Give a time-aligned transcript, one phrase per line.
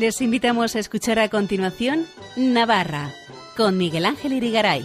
[0.00, 3.12] Les invitamos a escuchar a continuación Navarra
[3.54, 4.82] con Miguel Ángel Irigaray.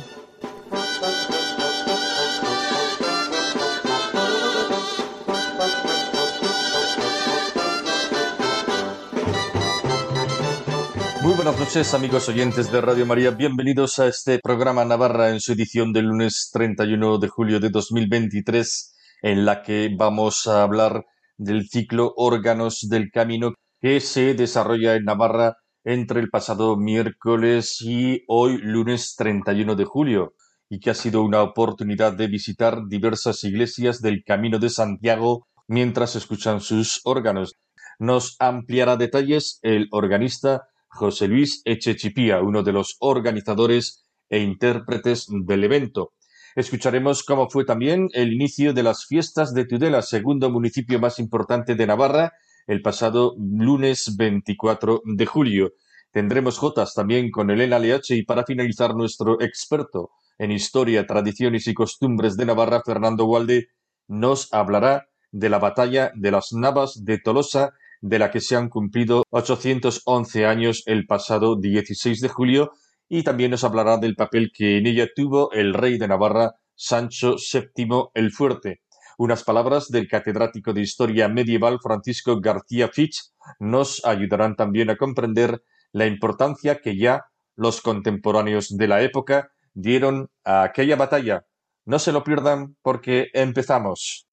[11.22, 15.54] Muy buenas noches amigos oyentes de Radio María, bienvenidos a este programa Navarra en su
[15.54, 21.06] edición del lunes 31 de julio de 2023 en la que vamos a hablar
[21.38, 23.54] del ciclo Órganos del Camino
[23.86, 30.34] que se desarrolla en Navarra entre el pasado miércoles y hoy lunes 31 de julio
[30.68, 36.16] y que ha sido una oportunidad de visitar diversas iglesias del Camino de Santiago mientras
[36.16, 37.54] escuchan sus órganos.
[38.00, 45.64] Nos ampliará detalles el organista José Luis Echechipía, uno de los organizadores e intérpretes del
[45.64, 46.14] evento.
[46.56, 51.76] Escucharemos cómo fue también el inicio de las fiestas de Tudela, segundo municipio más importante
[51.76, 52.34] de Navarra,
[52.68, 55.74] el pasado lunes 24 de julio.
[56.12, 61.74] Tendremos Jotas también con Elena Leache y para finalizar nuestro experto en historia, tradiciones y
[61.74, 63.70] costumbres de Navarra, Fernando Walde,
[64.08, 68.70] nos hablará de la batalla de las Navas de Tolosa de la que se han
[68.70, 72.72] cumplido 811 años el pasado 16 de julio,
[73.10, 77.36] y también nos hablará del papel que en ella tuvo el rey de Navarra, Sancho
[77.36, 78.82] VII el Fuerte.
[79.18, 85.64] Unas palabras del catedrático de Historia Medieval Francisco García Fitch nos ayudarán también a comprender
[85.94, 91.46] la importancia que ya los contemporáneos de la época dieron a aquella batalla.
[91.86, 94.28] No se lo pierdan porque empezamos.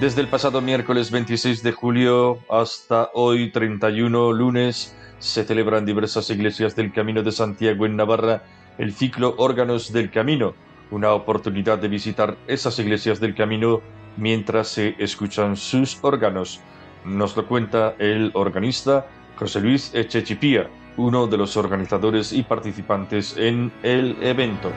[0.00, 6.30] Desde el pasado miércoles 26 de julio hasta hoy 31 lunes se celebra en diversas
[6.30, 8.42] iglesias del Camino de Santiago en Navarra
[8.78, 10.54] el ciclo Órganos del Camino,
[10.90, 13.82] una oportunidad de visitar esas iglesias del Camino
[14.16, 16.60] mientras se escuchan sus órganos.
[17.04, 19.06] Nos lo cuenta el organista
[19.36, 24.72] José Luis Echechipía, uno de los organizadores y participantes en el evento.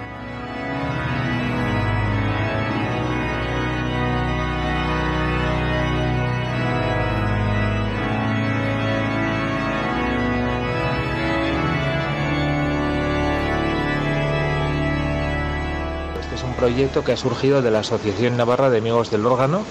[16.63, 19.63] Proyecto que ha surgido de la Asociación Navarra de Amigos del Órgano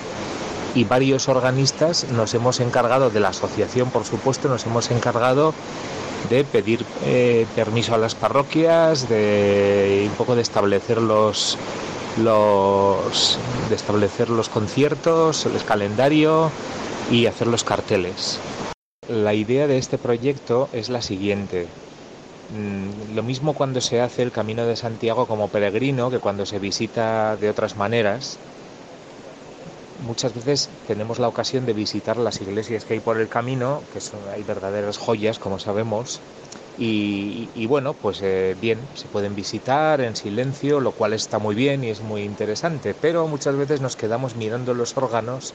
[0.75, 5.55] y varios organistas nos hemos encargado, de la asociación por supuesto, nos hemos encargado
[6.29, 11.57] de pedir eh, permiso a las parroquias, de un poco de establecer los,
[12.19, 13.39] los,
[13.71, 16.51] de establecer los conciertos, el calendario
[17.11, 18.39] y hacer los carteles.
[19.09, 21.69] La idea de este proyecto es la siguiente.
[22.53, 26.59] Mm, lo mismo cuando se hace el Camino de Santiago como peregrino que cuando se
[26.59, 28.43] visita de otras maneras.
[29.95, 34.01] Muchas veces tenemos la ocasión de visitar las iglesias que hay por el camino, que
[34.01, 36.23] son, hay verdaderas joyas, como sabemos,
[36.75, 41.85] y, bueno, pues eh, bien, se pueden visitar en silencio, lo cual está muy bien
[41.85, 45.55] y es muy interesante, pero muchas veces nos quedamos mirando los órganos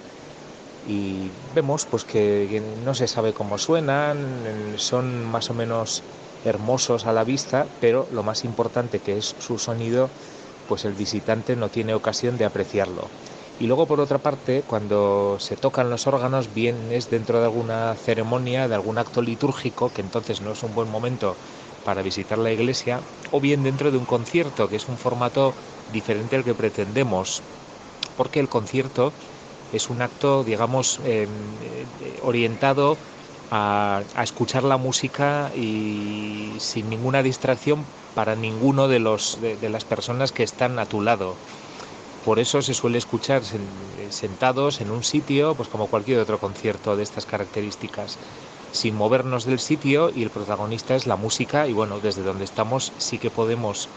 [0.82, 6.06] y vemos pues que no se sabe cómo suenan, son más o menos
[6.48, 10.12] hermosos a la vista, pero lo más importante que es su sonido,
[10.66, 13.12] pues el visitante no tiene ocasión de apreciarlo.
[13.58, 17.96] Y luego por otra parte, cuando se tocan los órganos, bien es dentro de alguna
[17.96, 21.38] ceremonia, de algún acto litúrgico, que entonces no es un buen momento
[21.84, 25.56] para visitar la iglesia, o bien dentro de un concierto, que es un formato
[25.88, 27.44] diferente al que pretendemos,
[28.16, 29.14] porque el concierto
[29.72, 33.00] es un acto, digamos, em, eh, orientado
[33.52, 37.86] a, escuchar la música y sin ninguna distracción
[38.16, 41.36] para ninguno de, los, de, las personas que están a tu lado.
[42.26, 43.42] Por eso se suele escuchar
[44.10, 48.18] sentados en un sitio, pues como cualquier otro concierto de estas características,
[48.72, 52.92] sin movernos del sitio y el protagonista es la música y bueno, desde donde estamos
[52.98, 53.88] sí que podemos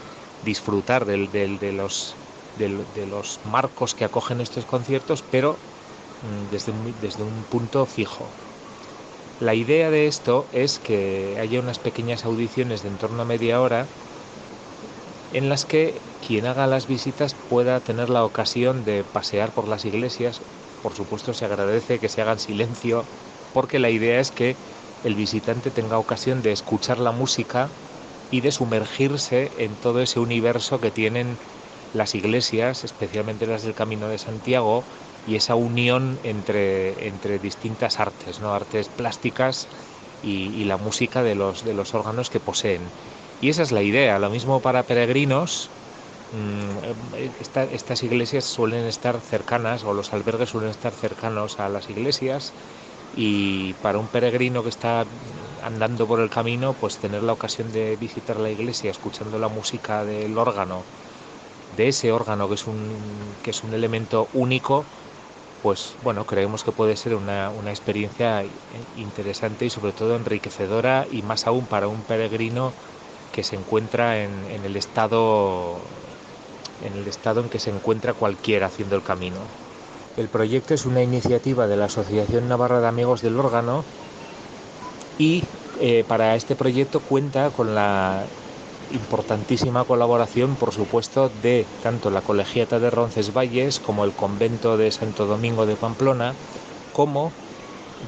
[0.45, 2.15] disfrutar del, de, los,
[2.55, 5.57] de los marcos que acogen estos conciertos, pero
[6.23, 8.37] mm, desde desde un punto fijo.
[9.41, 13.61] La idea de esto es que haya unas pequeñas audiciones de en torno a media
[13.61, 13.91] hora
[15.31, 19.85] en las que quien haga las visitas pueda tener la ocasión de pasear por las
[19.85, 20.45] iglesias.
[20.81, 23.09] Por supuesto se agradece que se haga en silencio
[23.53, 24.59] porque la idea es que
[25.03, 27.75] el visitante tenga ocasión de escuchar la música
[28.31, 31.39] y de sumergirse en todo ese universo que tienen
[31.93, 34.87] las iglesias, especialmente las del Camino de Santiago,
[35.25, 38.53] y esa unión entre, entre distintas artes, ¿no?
[38.55, 39.69] artes plásticas
[40.21, 42.95] y, la música de los, de los órganos que poseen.
[43.39, 45.75] Y esa es la idea, lo mismo para peregrinos.
[46.31, 46.79] Mm,
[47.13, 52.55] estas iglesias suelen estar cercanas o los albergues suelen estar cercanos a las iglesias
[53.13, 55.07] y para un peregrino que está
[55.63, 60.05] andando por el camino, pues tener la ocasión de visitar la iglesia escuchando la música
[60.05, 60.89] del órgano,
[61.71, 64.91] de ese órgano que es un, que es un elemento único,
[65.63, 68.45] pues bueno, creemos que puede ser una, experiencia
[68.95, 72.73] interesante y sobre todo enriquecedora y más aún para un peregrino
[73.33, 75.81] que se encuentra en, en el estado
[76.81, 79.41] en el estado en que se encuentra cualquiera haciendo el camino.
[80.17, 83.85] El proyecto es una iniciativa de la Asociación Navarra de Amigos del Órgano
[85.19, 85.45] y
[85.79, 88.27] eh, para este proyecto cuenta con la
[88.93, 95.27] importantísima colaboración, por supuesto, de tanto la Colegiata de Roncesvalles como el Convento de Santo
[95.27, 96.35] Domingo de Pamplona,
[96.93, 97.31] como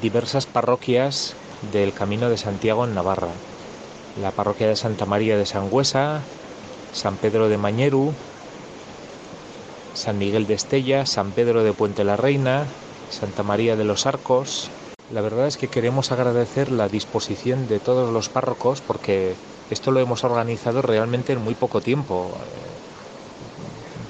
[0.01, 1.35] diversas parroquias
[1.71, 3.33] del Camino de Santiago en Navarra.
[4.21, 6.23] La parroquia de Santa María de Sangüesa,
[6.93, 8.13] San Pedro de Mañeru,
[9.95, 12.67] San Miguel de Estella, San Pedro de Puente la Reina,
[13.09, 14.71] Santa María de los Arcos.
[15.11, 19.35] La verdad es que queremos agradecer la disposición de todos los párrocos porque
[19.71, 22.31] esto lo hemos organizado realmente en muy poco tiempo,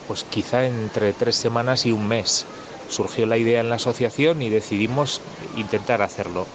[0.07, 2.45] pues quizá entre tres semanas y un mes.
[2.89, 5.21] Surgió la idea en la asociación y decidimos
[5.57, 6.47] intentar hacerlo.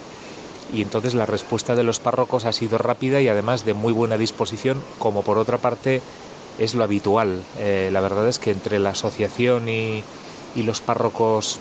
[0.72, 4.18] Y entonces la respuesta de los párrocos ha sido rápida y además de muy buena
[4.18, 6.02] disposición, como por otra parte
[6.58, 7.42] es lo habitual.
[7.56, 10.04] Eh, la verdad es que entre la asociación y,
[10.54, 11.60] los párrocos,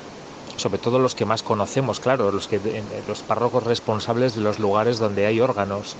[0.57, 2.59] sobre todo los que más conocemos, claro, los, que,
[3.07, 5.95] los párrocos responsables de los lugares donde hay órganos,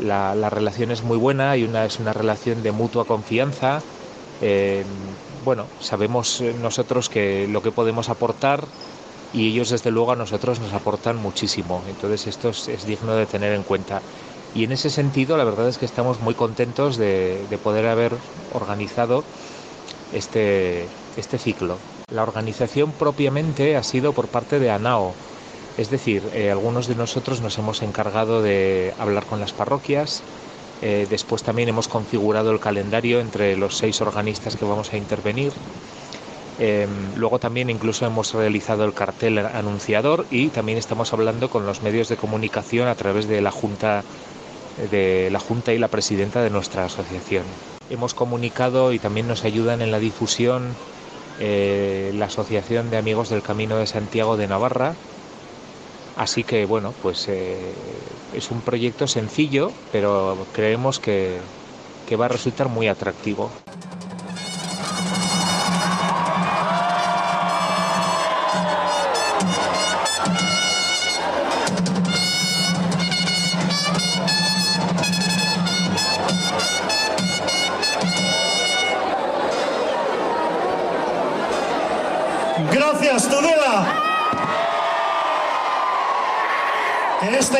[0.00, 3.80] la, relación es muy buena y una, es una relación de mutua confianza.
[4.40, 4.84] Eh,
[5.44, 8.64] bueno, sabemos nosotros que lo que podemos aportar
[9.32, 11.82] y ellos desde luego a nosotros nos aportan muchísimo.
[11.88, 14.00] Entonces esto es digno de tener en cuenta.
[14.54, 18.12] Y en ese sentido, la verdad es que estamos muy contentos de, poder haber
[18.54, 19.24] organizado
[20.12, 20.86] este,
[21.16, 21.76] este ciclo.
[22.10, 25.12] La organización propiamente ha sido por parte de ANAO,
[25.78, 30.22] es decir, eh, algunos de nosotros nos hemos encargado de hablar con las parroquias,
[30.82, 35.52] eh, después también hemos configurado el calendario entre los seis organistas que vamos a intervenir.
[36.60, 41.82] Em, luego también incluso hemos realizado el cartel anunciador y también estamos hablando con los
[41.82, 44.02] medios de comunicación a través de la Junta
[44.90, 47.44] de la Junta y la presidenta de nuestra asociación.
[47.90, 50.74] Hemos comunicado y también nos ayudan en la difusión
[51.40, 54.94] eh, la Asociación de Amigos del Camino de Santiago de Navarra.
[56.18, 62.68] Así que bueno, pues eh, es un proyecto sencillo, pero creemos que va a resultar
[62.68, 63.56] muy atractivo.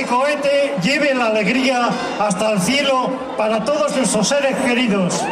[0.06, 1.88] Cohete lleve la alegría
[2.20, 5.24] hasta el cielo para todos nuestros seres queridos.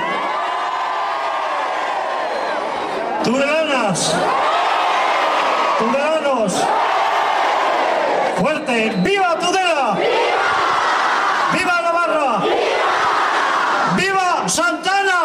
[3.23, 4.15] Tudelanas,
[5.79, 6.55] Tudelanos,
[8.39, 9.97] fuerte, ¡viva Tudela!
[9.99, 11.53] ¡Viva!
[11.53, 12.39] ¡Viva Navarra!
[13.97, 13.97] ¡Viva!
[13.97, 15.17] ¡Viva Santana!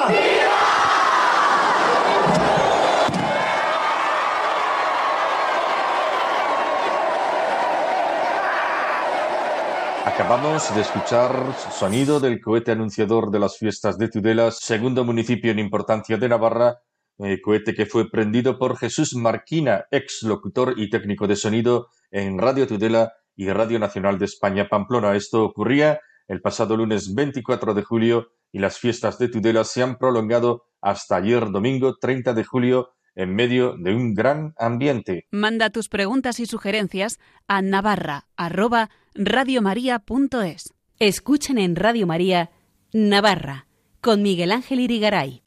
[10.31, 15.59] Acabamos de escuchar sonido del cohete anunciador de las fiestas de Tudela, segundo municipio en
[15.59, 16.79] importancia de Navarra,
[17.17, 22.37] eh, cohete que fue prendido por Jesús Marquina, ex locutor y técnico de sonido en
[22.37, 25.17] Radio Tudela y Radio Nacional de España Pamplona.
[25.17, 29.97] Esto ocurría el pasado lunes 24 de julio y las fiestas de Tudela se han
[29.97, 35.27] prolongado hasta ayer domingo 30 de julio en medio de un gran ambiente.
[35.31, 37.19] Manda tus preguntas y sugerencias
[37.49, 37.61] a
[39.15, 40.73] navarra@radiomaria.es.
[40.99, 42.51] Escuchen en Radio María
[42.93, 43.67] Navarra
[44.01, 45.41] con Miguel Ángel Irigaray.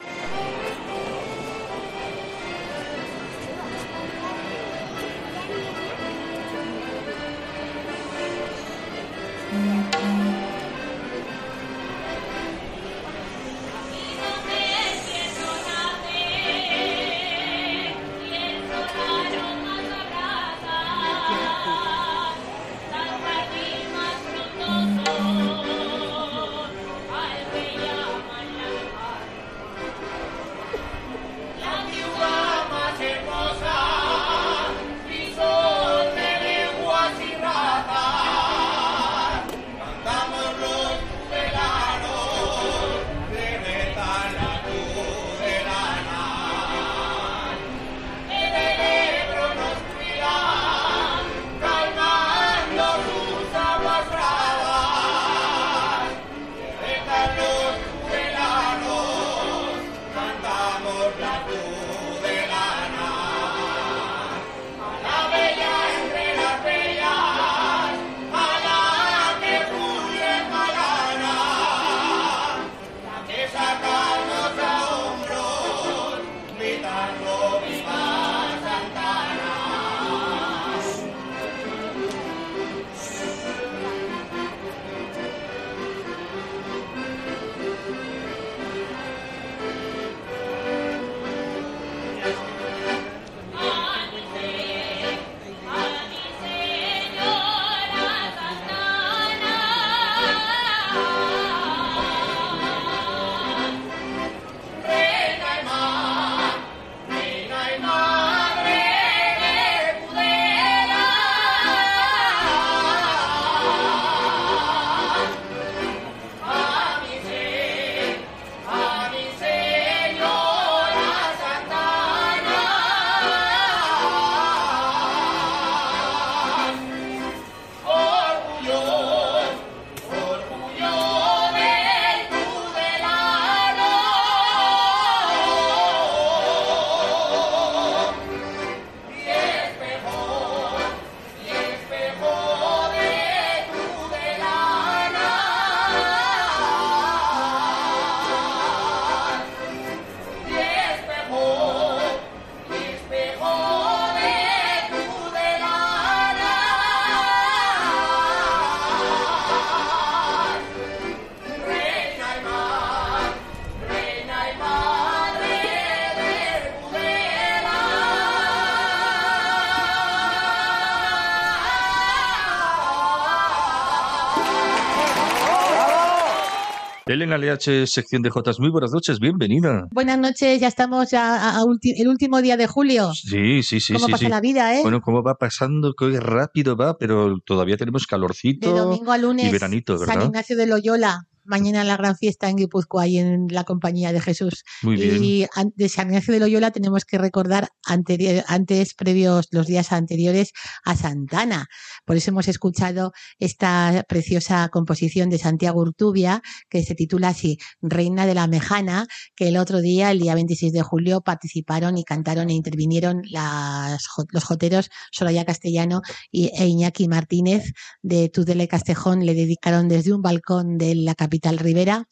[177.25, 179.87] Elena LH, sección de Jotas, muy buenas noches, bienvenida.
[179.91, 183.11] Buenas noches, ya estamos a, el último día de julio.
[183.15, 183.93] Sí, sí, sí.
[183.93, 184.83] ¿Cómo pasa la vida, eh?
[184.83, 188.71] Bueno, cómo va pasando, qué rápido va, pero todavía tenemos calorcito.
[188.71, 189.47] De domingo a lunes.
[189.47, 190.13] Y veranito, ¿verdad?
[190.13, 194.21] San Ignacio de Loyola mañana la gran fiesta en Guipúzcoa y en la compañía de
[194.21, 194.63] Jesús.
[194.81, 195.23] Muy bien.
[195.23, 200.51] Y de San Ignacio de Loyola tenemos que recordar antes, previos, los días anteriores,
[200.83, 201.67] a Santana.
[202.05, 208.25] Por eso hemos escuchado esta preciosa composición de Santiago Urtubia, que se titula así, Reina
[208.25, 212.49] de la Mejana, que el otro día, el día 26 de julio, participaron y cantaron
[212.49, 219.25] e intervinieron las, los joteros Soraya Castellano y, e Iñaki Martínez de Tudela Castejón.
[219.25, 222.07] Le dedicaron desde un balcón de la capital Vital Rivera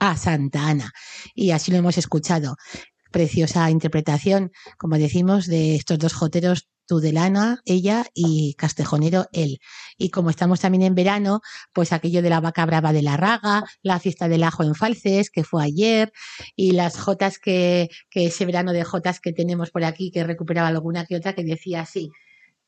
[0.00, 0.90] a Santa Ana.
[1.32, 2.56] Y así lo hemos escuchado.
[3.12, 9.60] Preciosa interpretación, como decimos, de estos dos joteros Tudelana, ella, y Castejonero, él.
[9.96, 11.40] Y como estamos también en verano,
[11.72, 15.30] pues aquello de la vaca brava de la raga, la fiesta del ajo en Falces,
[15.30, 16.12] que fue ayer,
[16.56, 20.66] y las jotas que, que ese verano de jotas que tenemos por aquí, que recuperaba
[20.66, 22.10] alguna que otra, que decía así,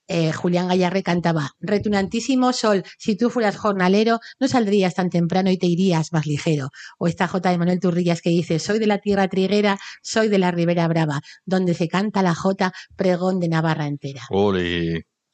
[0.07, 5.59] eh, Julián Gallarre cantaba, retunantísimo sol, si tú fueras jornalero, no saldrías tan temprano y
[5.59, 6.69] te irías más ligero.
[6.99, 10.39] O esta J de Manuel Turrillas que dice, soy de la tierra triguera, soy de
[10.39, 14.23] la Ribera Brava, donde se canta la J, pregón de Navarra entera.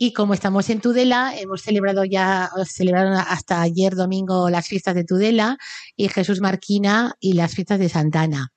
[0.03, 5.05] Y como estamos en Tudela, hemos celebrado ya, celebraron hasta ayer domingo las fiestas de
[5.05, 5.59] Tudela
[5.95, 8.51] y Jesús Marquina y las fiestas de Santana.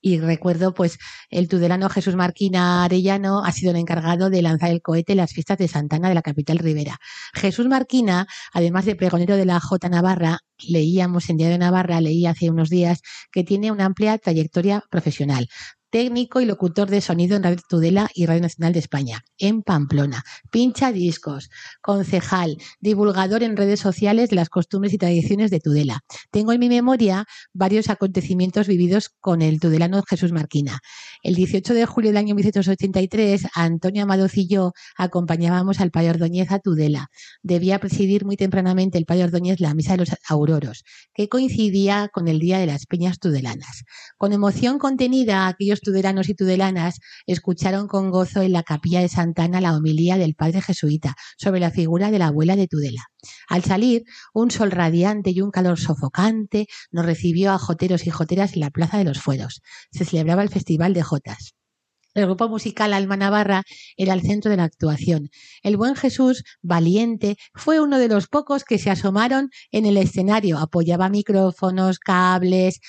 [0.00, 4.80] Y recuerdo, pues, el tudelano Jesús Marquina Arellano ha sido el encargado de lanzar el
[4.82, 6.98] cohete en las fiestas de Santana de la capital ribera.
[7.34, 12.26] Jesús Marquina, además de pregonero de la J Navarra, leíamos en Diario de Navarra, leí
[12.26, 15.48] hace unos días, que tiene una amplia trayectoria profesional
[15.90, 20.24] técnico y locutor de sonido en Radio Tudela y Radio Nacional de España, en Pamplona.
[20.50, 21.50] Pincha discos,
[21.82, 26.00] concejal, divulgador en redes sociales de las costumbres y tradiciones de Tudela.
[26.30, 30.80] Tengo en mi memoria varios acontecimientos vividos con el tudelano Jesús Marquina.
[31.22, 36.50] El 18 de julio del año 1983, Antonio Amadoz y yo acompañábamos al Padre Ordóñez
[36.52, 37.08] a Tudela.
[37.42, 42.28] Debía presidir muy tempranamente el Padre Ordóñez la Misa de los Auroros, que coincidía con
[42.28, 43.84] el Día de las Peñas Tudelanas.
[44.16, 49.60] Con emoción contenida, aquellos tudelanos y tudelanas escucharon con gozo en la capilla de Santana
[49.60, 53.06] la homilía del padre jesuita sobre la figura de la abuela de Tudela.
[53.48, 58.54] Al salir, un sol radiante y un calor sofocante nos recibió a joteros y joteras
[58.54, 59.60] en la Plaza de los Fueros.
[59.90, 61.54] Se celebraba el Festival de Jotas.
[62.12, 63.62] El grupo musical Alma Navarra
[63.96, 65.30] era el centro de la actuación.
[65.62, 70.58] El buen Jesús, valiente, fue uno de los pocos que se asomaron en el escenario,
[70.58, 72.80] apoyaba micrófonos, cables,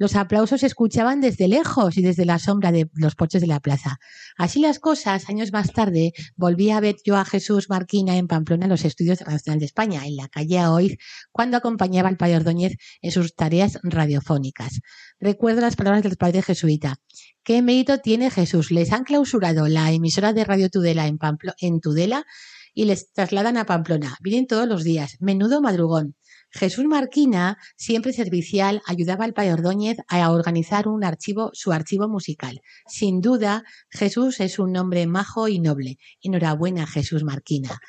[0.00, 3.60] los aplausos se escuchaban desde lejos y desde la sombra de los porches de la
[3.60, 3.98] plaza.
[4.38, 8.64] Así las cosas, años más tarde, volví a ver yo a Jesús Marquina en Pamplona
[8.64, 10.96] en los estudios de Nacional de España, en la calle Aoiz,
[11.32, 14.80] cuando acompañaba al padre Ordóñez en sus tareas radiofónicas.
[15.20, 16.96] Recuerdo las palabras del padre jesuita.
[17.44, 18.70] ¿Qué mérito tiene Jesús?
[18.70, 21.18] Les han clausurado la emisora de Radio Tudela en,
[21.58, 22.24] en Tudela
[22.72, 24.16] y les trasladan a Pamplona.
[24.22, 25.18] Vienen todos los días.
[25.20, 26.16] Menudo madrugón.
[26.52, 32.60] Jesús Marquina, siempre servicial, ayudaba al Padre Ordóñez a organizar un archivo, su archivo musical.
[32.86, 35.98] Sin duda, Jesús es un nombre majo y noble.
[36.22, 37.80] Enhorabuena, Jesús Marquina.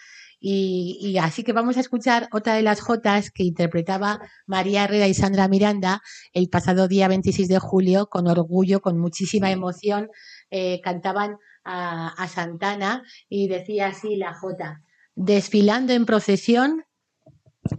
[0.44, 5.14] Y, así que vamos a escuchar otra de las jotas que interpretaba María Herrera y
[5.14, 6.02] Sandra Miranda
[6.34, 10.10] el pasado día 26 de julio, con orgullo, con muchísima emoción,
[10.50, 14.82] eh, cantaban a, a Santana y decía así la jota,
[15.14, 16.86] desfilando en procesión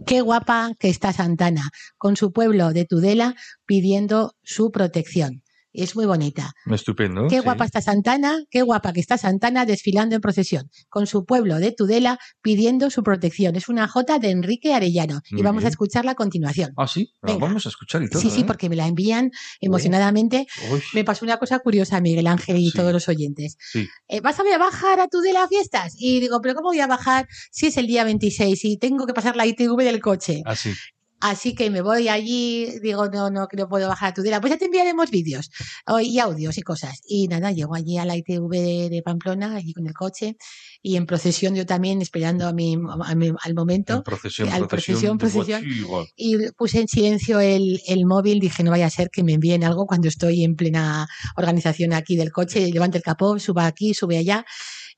[0.05, 3.35] Qué guapa que está Santana, con su pueblo de Tudela
[3.65, 5.42] pidiendo su protección
[5.73, 6.53] es muy bonita.
[6.65, 7.27] Estupendo.
[7.27, 11.57] Qué guapa está Santana, qué guapa que está Santana desfilando en procesión, con su pueblo
[11.57, 13.55] de Tudela pidiendo su protección.
[13.55, 16.71] Es una jota de Enrique Arellano y vamos a escucharla a continuación.
[16.77, 18.21] Ah, sí, vamos a escuchar y todo.
[18.21, 18.45] Sí, sí, ¿eh?
[18.45, 20.47] porque me la envían emocionadamente.
[20.93, 23.57] Me pasó una cosa curiosa, Miguel Ángel y todos los oyentes.
[24.07, 25.95] Eh, ¿Vas a bajar a Tudela a fiestas?
[25.97, 29.13] Y digo, ¿pero cómo voy a bajar si es el día 26 y tengo que
[29.13, 30.41] pasar la ITV del coche?
[30.45, 30.73] Ah, sí.
[31.23, 34.41] Así que me voy allí, digo, no, no, que no puedo bajar a Tudela.
[34.41, 35.51] Pues ya te enviaremos vídeos
[36.01, 36.99] y audios y cosas.
[37.07, 40.35] Y nada, llego allí a la ITV de Pamplona, allí con el coche,
[40.81, 42.77] y en procesión yo también, esperando a mi,
[43.41, 43.93] al momento.
[43.93, 45.63] En procesión, al procesión, procesión.
[46.17, 49.63] y puse en silencio el, el, móvil, dije, no vaya a ser que me envíen
[49.63, 54.17] algo cuando estoy en plena organización aquí del coche, levante el capó, suba aquí, sube
[54.17, 54.45] allá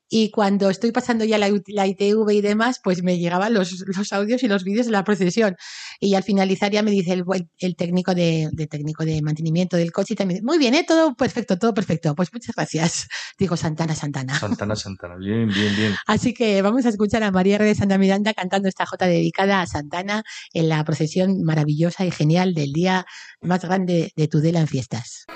[0.08, 4.12] y cuando estoy pasando ya la, la ITV y demás, pues me llegaban los, los,
[4.12, 5.56] audios y los vídeos de la procesión.
[6.00, 7.24] Y al finalizar ya me dice el,
[7.58, 10.84] el técnico de, de, técnico de mantenimiento del coche y también, muy bien, ¿eh?
[10.86, 12.14] todo perfecto, todo perfecto.
[12.14, 13.08] Pues muchas gracias.
[13.38, 14.38] Digo Santana, Santana.
[14.38, 15.94] Santana, Santana, bien, bien, bien.
[16.06, 19.66] Así que vamos a escuchar a María de Santa Miranda cantando esta jota dedicada a
[19.66, 23.06] Santana en la procesión maravillosa y genial del día
[23.40, 25.26] más grande de Tudela en fiestas.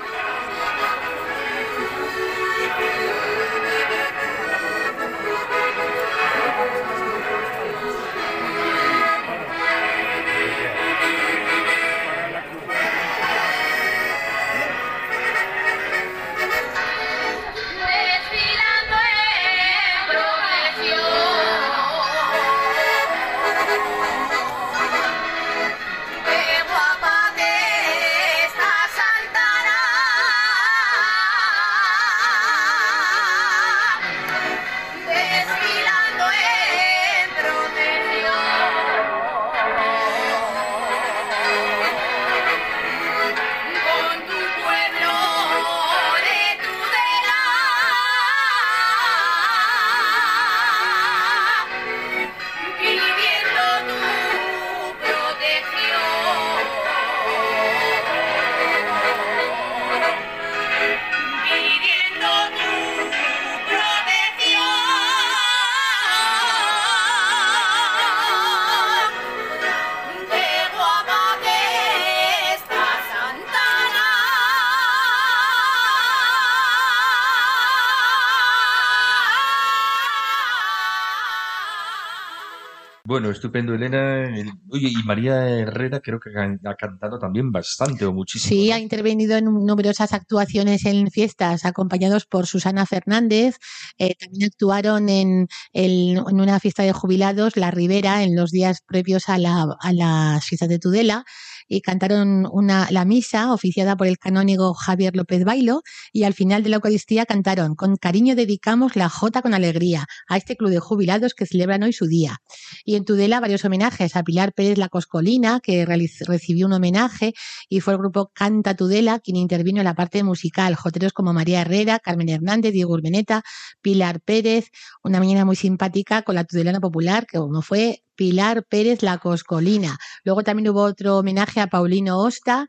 [83.21, 84.31] Bueno, estupendo, Elena.
[84.71, 88.49] Oye, y María Herrera creo que ha cantado también bastante o muchísimo.
[88.49, 93.59] Sí, ha intervenido en numerosas actuaciones en fiestas, acompañados por Susana Fernández.
[93.99, 98.81] Eh, también actuaron en, el, en, una fiesta de jubilados, La Ribera, en los días
[98.87, 101.27] previos a, la, a las fiestas de Tudela
[101.71, 106.65] y cantaron una, la misa oficiada por el canónigo Javier López Bailo y al final
[106.65, 110.81] de la Eucaristía cantaron con cariño dedicamos la Jota con alegría a este club de
[110.81, 112.39] jubilados que celebran hoy su día.
[112.85, 117.35] Y en Tudela varios homenajes a Pilar Pérez La Coscolina que recibió un homenaje
[117.69, 120.75] y fue el grupo Canta Tudela quien intervino en la parte musical.
[120.75, 123.45] Joteros como María Herrera, Carmen Hernández, Diego Urmeneta,
[123.81, 124.71] Pilar Pérez,
[125.05, 129.99] una mañana muy simpática con la Tudelana Popular que como fue Pilar Pérez La Coscolina.
[130.25, 132.67] Luego también hubo otro homenaje a Paulino Osta,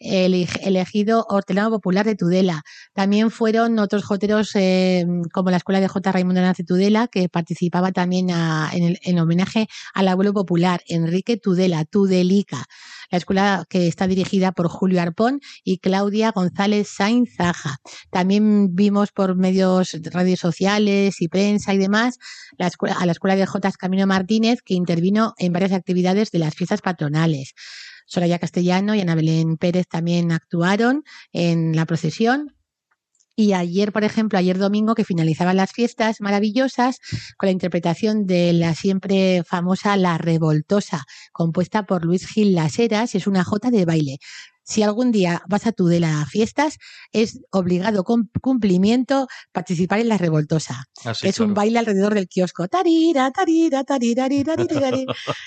[0.00, 2.62] elegido hortelano popular de Tudela.
[2.94, 6.12] También fueron otros joteros eh, como la Escuela de J.
[6.12, 11.36] Raimundo Nance Tudela, que participaba también a, en, el, en, homenaje al abuelo popular, Enrique
[11.36, 12.64] Tudela, Tudelica.
[13.10, 17.78] La escuela que está dirigida por Julio Arpón y Claudia González Sainz Zaja.
[18.10, 22.18] También vimos por medios, redes sociales y prensa y demás
[22.58, 23.72] la escuela, a la escuela de J.
[23.78, 27.54] Camino Martínez, que intervino en varias actividades de las fiestas patronales.
[28.08, 32.54] Soraya Castellano y Ana Belén Pérez también actuaron en la procesión.
[33.36, 36.98] Y ayer, por ejemplo, ayer domingo, que finalizaban las fiestas maravillosas
[37.36, 43.14] con la interpretación de la siempre famosa La Revoltosa, compuesta por Luis Gil Las Heras,
[43.14, 44.18] es una jota de baile
[44.68, 46.76] si algún día vas a Tudela a fiestas,
[47.12, 50.84] es obligado con cumplimiento participar en la revoltosa.
[51.04, 51.48] Así, es claro.
[51.48, 52.68] un baile alrededor del kiosco.
[52.68, 54.28] Tarira, tarira, tarira,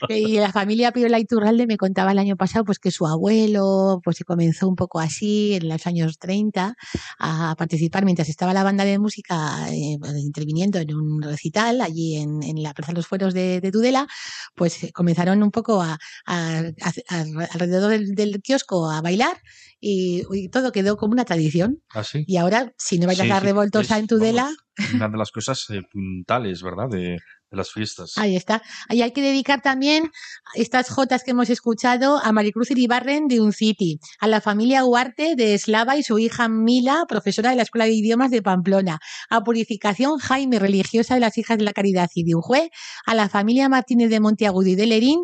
[0.10, 4.18] y la familia Piola Iturralde me contaba el año pasado pues que su abuelo pues
[4.18, 6.74] se comenzó un poco así en los años 30
[7.20, 12.42] a participar mientras estaba la banda de música eh, interviniendo en un recital allí en,
[12.42, 14.08] en, la Plaza de los Fueros de, de Tudela,
[14.56, 19.38] pues comenzaron un poco a, a, a alrededor del, del kiosco a bailar bailar
[19.80, 21.82] y, y, todo quedó como una tradición.
[21.90, 22.24] ¿Ah, sí?
[22.28, 24.44] Y ahora, si no bailas sí, la revoltosa es, en Tudela...
[24.44, 26.88] Vamos, una de las cosas eh, puntales, ¿verdad?
[26.90, 28.14] De, de, las fiestas.
[28.16, 28.62] Ahí está.
[28.90, 30.10] Y hay que dedicar también
[30.56, 35.56] estas jotas que hemos escuchado a Maricruz Iribarren de Uncity, a la familia Huarte de
[35.56, 40.20] Eslava y su hija Mila, profesora de la Escuela de Idiomas de Pamplona, a Purificación
[40.20, 42.70] Jaime, religiosa de las Hijas de la Caridad y de Ujue,
[43.06, 45.20] a la familia Martínez de Monteagudo y de Lerín,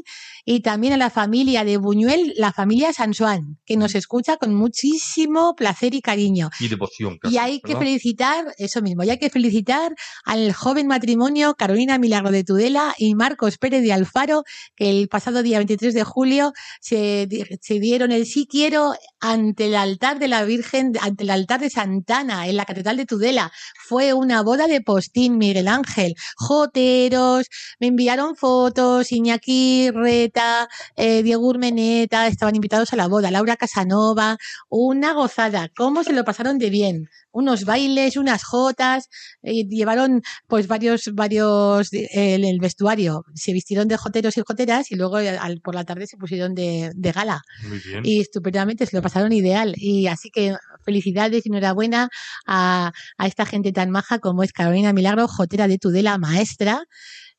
[0.49, 5.55] y también a la familia de Buñuel, la familia Sansuán, que nos escucha con muchísimo
[5.57, 6.49] placer y cariño.
[6.61, 7.17] Y devoción.
[7.17, 11.97] Casi, y hay que felicitar, eso mismo, y hay que felicitar al joven matrimonio Carolina
[11.97, 14.43] Milagro de Tudela y Marcos Pérez de Alfaro,
[14.77, 17.27] que el pasado día 23 de julio se,
[17.59, 21.69] se dieron el sí quiero ante el altar de la Virgen, ante el altar de
[21.69, 23.51] Santana, en la Catedral de Tudela.
[23.85, 26.15] Fue una boda de postín, Miguel Ángel.
[26.37, 27.47] Joteros,
[27.81, 33.55] me enviaron fotos, Iñaki Reta, Urmeneta, eh, Diego Urmeneta, estaban invitados a la boda, Laura
[33.55, 34.37] Casanova,
[34.69, 39.09] una gozada, cómo se lo pasaron de bien, unos bailes, unas jotas,
[39.41, 44.95] eh, llevaron pues varios, varios en el vestuario, se vistieron de joteros y joteras y
[44.95, 47.41] luego al, por la tarde se pusieron de, de gala.
[47.67, 48.01] Muy bien.
[48.03, 49.73] Y estupendamente, se lo pasaron ideal.
[49.75, 52.09] Y así que felicidades y enhorabuena
[52.45, 56.83] a, a esta gente tan maja como es Carolina Milagro, jotera de Tudela, maestra.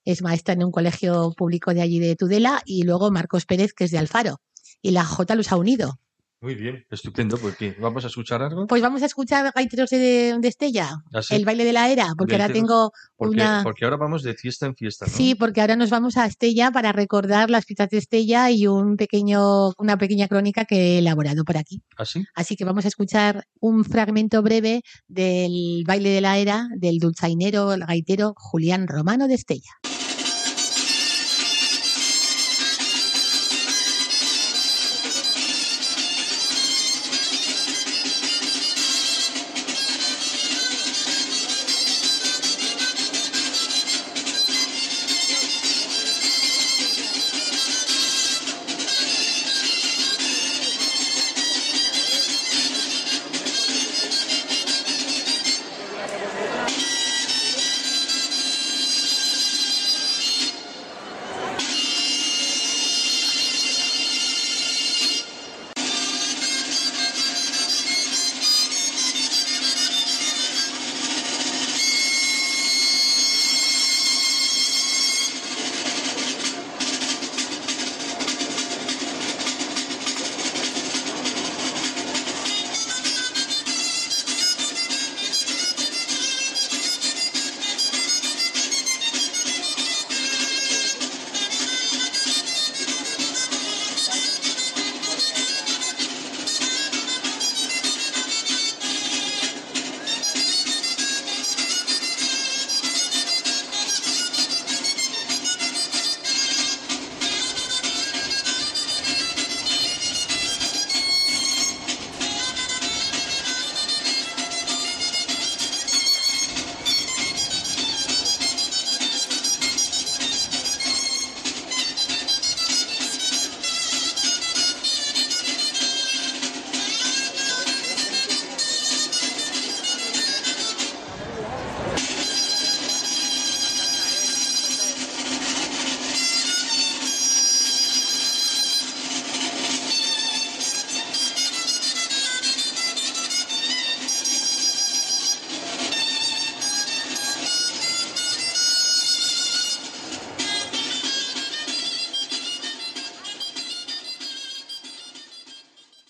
[0.09, 3.85] Es maestra en un colegio público de allí de Tudela y luego Marcos Pérez, que
[3.85, 4.41] es de Alfaro.
[4.81, 5.99] Y la J los ha unido.
[6.41, 7.37] Muy bien, estupendo.
[7.59, 7.77] ¿qué?
[7.79, 8.67] ¿Vamos a escuchar algo?
[8.67, 11.35] Pues vamos a escuchar Gaiteros de, de Estella, ¿Ah, sí?
[11.35, 13.61] el baile de la era, porque ahora tengo Porque, una...
[13.63, 15.13] porque ahora vamos de fiesta en fiesta, ¿no?
[15.13, 18.97] Sí, porque ahora nos vamos a Estella para recordar las fiestas de Estella y un
[18.97, 21.83] pequeño, una pequeña crónica que he elaborado por aquí.
[21.99, 22.25] ¿Así?
[22.35, 27.75] Así que vamos a escuchar un fragmento breve del baile de la era del dulzainero,
[27.75, 29.73] el gaitero Julián Romano de Estella.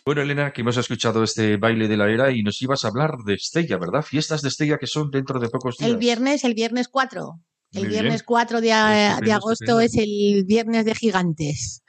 [0.08, 3.10] Bueno, Elena, que hemos escuchado este baile de la era y nos ibas a hablar
[3.26, 4.00] de Estella, ¿verdad?
[4.00, 5.90] Fiestas de Estella que son dentro de pocos días.
[5.90, 7.38] El viernes, el viernes 4.
[7.72, 8.24] El Muy viernes bien.
[8.24, 11.82] 4 de, agosto es el viernes de gigantes.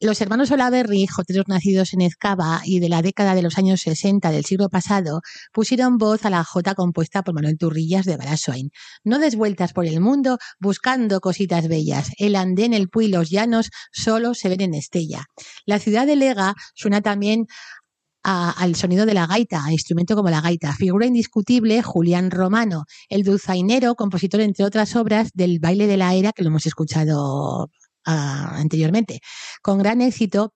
[0.00, 4.30] Los hermanos Olaverri, joteros nacidos en Ezcaba y de la década de los años 60
[4.30, 8.70] del siglo pasado, pusieron voz a la jota compuesta por Manuel Turrillas de Barasoain.
[9.02, 12.10] No des vueltas por el mundo buscando cositas bellas.
[12.16, 15.24] El andén, el puy y los llanos solo se ven en Estella.
[15.66, 17.46] La ciudad de Lega suena también
[18.22, 20.74] a- al sonido de la gaita, a instrumento como la gaita.
[20.74, 26.32] Figura indiscutible Julián Romano, el dulzainero, compositor, entre otras obras, del baile de la era,
[26.32, 27.70] que lo hemos escuchado
[28.08, 29.20] ah, anteriormente,
[29.62, 30.54] con gran éxito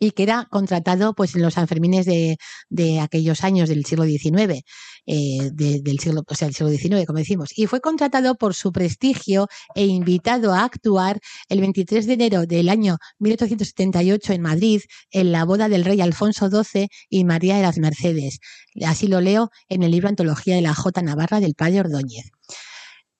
[0.00, 2.36] y que era contratado pues en los Sanfermines de,
[2.68, 4.62] de aquellos años del siglo XIX,
[5.06, 8.54] eh, de- del siglo, o sea, del siglo XIX, como decimos, y fue contratado por
[8.54, 14.82] su prestigio e invitado a actuar el 23 de enero del año 1878 en Madrid
[15.10, 18.38] en la boda del rey Alfonso XII y María de las Mercedes.
[18.86, 21.02] Así lo leo en el libro Antología de la J.
[21.02, 22.30] Navarra del padre Ordóñez.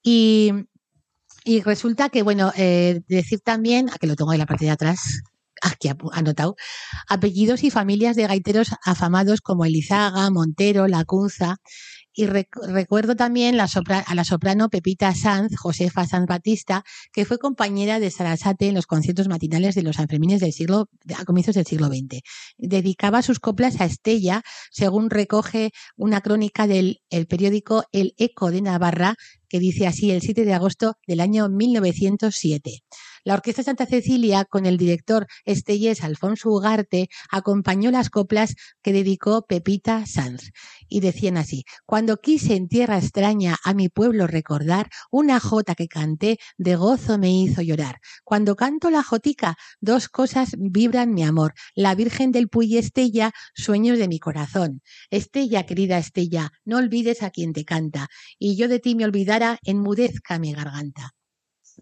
[0.02, 0.52] Y,
[1.48, 4.70] y resulta que, bueno, eh, decir también, a que lo tengo en la parte de
[4.70, 5.22] atrás,
[5.62, 6.56] aquí apu- anotado,
[7.08, 11.56] apellidos y familias de gaiteros afamados como Elizaga, Montero, Lacunza.
[12.18, 18.00] Y rec- recuerdo también a la soprano Pepita Sanz, Josefa Sanz Batista, que fue compañera
[18.00, 21.86] de Sarasate en los conciertos matinales de los Sanfermines del siglo, a comienzos del siglo
[21.86, 22.22] XX.
[22.56, 28.62] Dedicaba sus coplas a Estella, según recoge una crónica del el periódico El Eco de
[28.62, 29.14] Navarra,
[29.48, 32.80] que dice así el 7 de agosto del año 1907.
[33.28, 39.44] La Orquesta Santa Cecilia, con el director estellés Alfonso Ugarte, acompañó las coplas que dedicó
[39.46, 40.52] Pepita Sanz.
[40.88, 45.88] Y decían así, cuando quise en tierra extraña a mi pueblo recordar, una jota que
[45.88, 47.98] canté de gozo me hizo llorar.
[48.24, 53.98] Cuando canto la jotica, dos cosas vibran mi amor, la Virgen del Puy Estella, sueños
[53.98, 54.80] de mi corazón.
[55.10, 59.58] Estella, querida Estella, no olvides a quien te canta, y yo de ti me olvidara,
[59.64, 61.17] enmudezca mi garganta.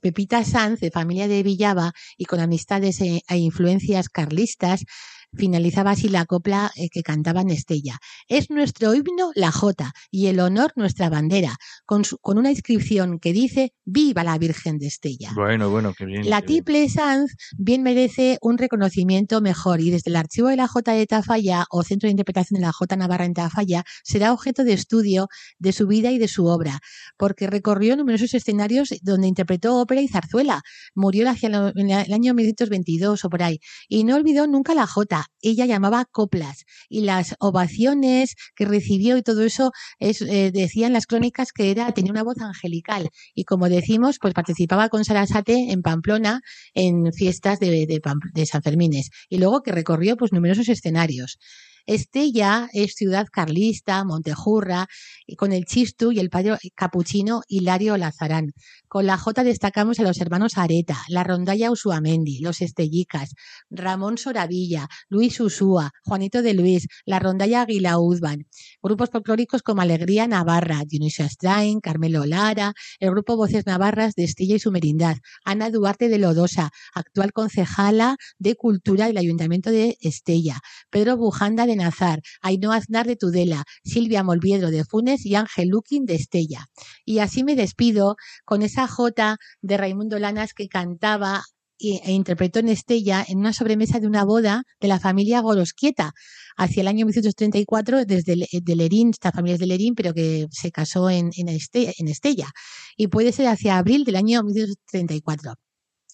[0.01, 4.85] Pepita Sanz, de familia de Villaba y con amistades e, e influencias carlistas,
[5.35, 7.99] finalizaba así la copla eh, que cantaban Estella.
[8.29, 13.33] Es nuestro himno la Jota y el honor nuestra bandera, con, con una inscripción que
[13.33, 15.31] dice Viva la Virgen de Estella.
[15.35, 16.29] Bueno, bueno, qué bien.
[16.29, 20.93] La Tiple Sanz bien merece un reconocimiento mejor y desde el archivo de la Jota
[20.93, 24.73] de Tafalla o Centro de Interpretación de la Jota Navarra en Tafalla será objeto de
[24.73, 26.81] estudio de su vida y de su obra,
[27.17, 30.63] porque recorrió numerosos escenarios donde interpretó ópera y zarzuela.
[30.95, 35.67] Murió hacia el año 1922 o por ahí y no olvidó nunca la Jota ella
[35.67, 41.53] llamaba coplas y las ovaciones que recibió y todo eso es, eh, decían las crónicas
[41.53, 46.41] que era tenía una voz angelical y como decimos pues participaba con Sarasate en Pamplona
[46.75, 48.01] en fiestas de, de,
[48.35, 51.39] de San Fermines y luego que recorrió pues numerosos escenarios.
[51.87, 54.89] Estella es ciudad carlista, Montejurra,
[55.25, 58.53] y con el Chistu y el padre capuchino Hilario Lazarán.
[58.89, 63.35] Con la J destacamos a los hermanos Areta, la rondalla Usuamendi, los Estellicas,
[63.71, 68.47] Ramón Soravilla, Luis Usúa, Juanito de Luis, la rondalla Aguila Uzban.
[68.83, 74.57] Grupos folclóricos como Alegría Navarra, Dionisio Strain, Carmelo Lara, el grupo Voces Navarras de Estella
[74.57, 80.59] y su merindad, Ana Duarte de Lodosa, actual concejala de Cultura del Ayuntamiento de Estella,
[80.91, 86.05] Pedro Bujanda de Nazar, Ainhoa Aznar de Tudela, Silvia Molviedro de Funes y Ángel Luquín
[86.05, 86.67] de Estella.
[87.05, 91.43] Y así me despido con esa jota de Raimundo Lanas que cantaba
[91.79, 96.13] e interpretó en Estella en una sobremesa de una boda de la familia Gorosquieta
[96.57, 100.71] hacia el año 1934 desde de Lerín, esta familia es de Lerín, pero que se
[100.71, 102.51] casó en, en, en Estella.
[102.97, 105.55] Y puede ser hacia abril del año 1934.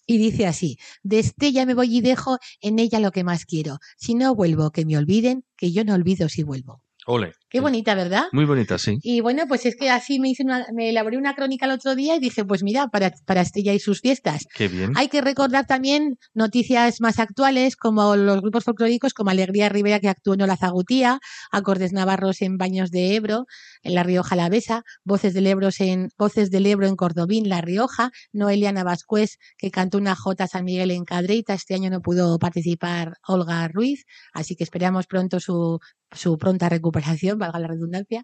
[0.07, 3.79] Y dice así, de Estella me voy y dejo en ella lo que más quiero.
[3.97, 6.83] Si no vuelvo, que me olviden, que yo no olvido si vuelvo.
[7.07, 7.33] Ole.
[7.53, 8.25] Qué bonita, ¿verdad?
[8.33, 8.97] Muy bonita, sí.
[9.03, 11.95] Y bueno, pues es que así me hice una, me elaboré una crónica el otro
[11.95, 14.47] día y dije, pues mira, para, para Estella y sus fiestas.
[14.55, 14.93] Qué bien.
[14.97, 20.09] Hay que recordar también noticias más actuales, como los grupos folclóricos, como Alegría Rivera, que
[20.09, 23.45] actuó en la Zagutía, Acordes Navarros en Baños de Ebro,
[23.83, 27.61] en La Rioja La Besa, Voces del Ebro en, Voces del Ebro en Cordobín, La
[27.61, 31.53] Rioja, Noelia Navascués, que cantó una J San Miguel en Cadreita.
[31.53, 35.81] Este año no pudo participar Olga Ruiz, así que esperamos pronto su,
[36.13, 38.23] su pronta recuperación, valga la redundancia,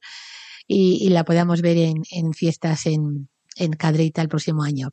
[0.66, 3.28] y, la podamos ver en, fiestas en,
[3.78, 4.90] Cadreita el próximo año.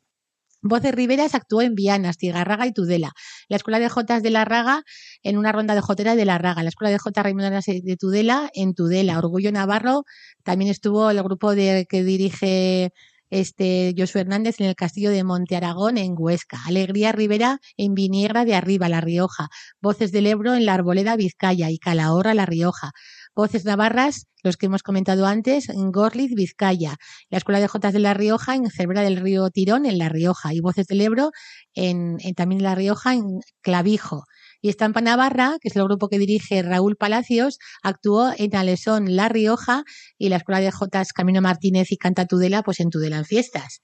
[0.62, 3.12] Voces Riveras actuó en Viana, Tigarraga y Tudela.
[3.48, 4.82] La Escuela de Jotas de la Raga
[5.22, 6.62] en una ronda de jotera de la Raga.
[6.64, 9.18] La Escuela de Jotas de Tudela en Tudela.
[9.18, 10.02] Orgullo Navarro
[10.42, 12.92] también estuvo el grupo de, que dirige
[13.30, 18.44] este Josué Hernández en el Castillo de Monte Aragón en Huesca, Alegría Rivera en Viniegra
[18.44, 19.48] de Arriba, La Rioja,
[19.80, 22.92] Voces del Ebro en la Arboleda Vizcaya y Calahorra, La Rioja,
[23.36, 26.96] Voces Navarras, los que hemos comentado antes, en Gorliz, Vizcaya,
[27.28, 30.54] la Escuela de Jotas de La Rioja en Cervera del Río Tirón en La Rioja
[30.54, 31.32] y Voces del Ebro
[31.74, 34.24] en, también en La Rioja en Clavijo.
[34.62, 39.28] Y Estampa Navarra, que es el grupo que dirige Raúl Palacios, actuó en Alesón, La
[39.28, 39.84] Rioja
[40.16, 43.82] y la Escuela de Jotas Camino Martínez y Canta Tudela, pues en Tudela en fiestas.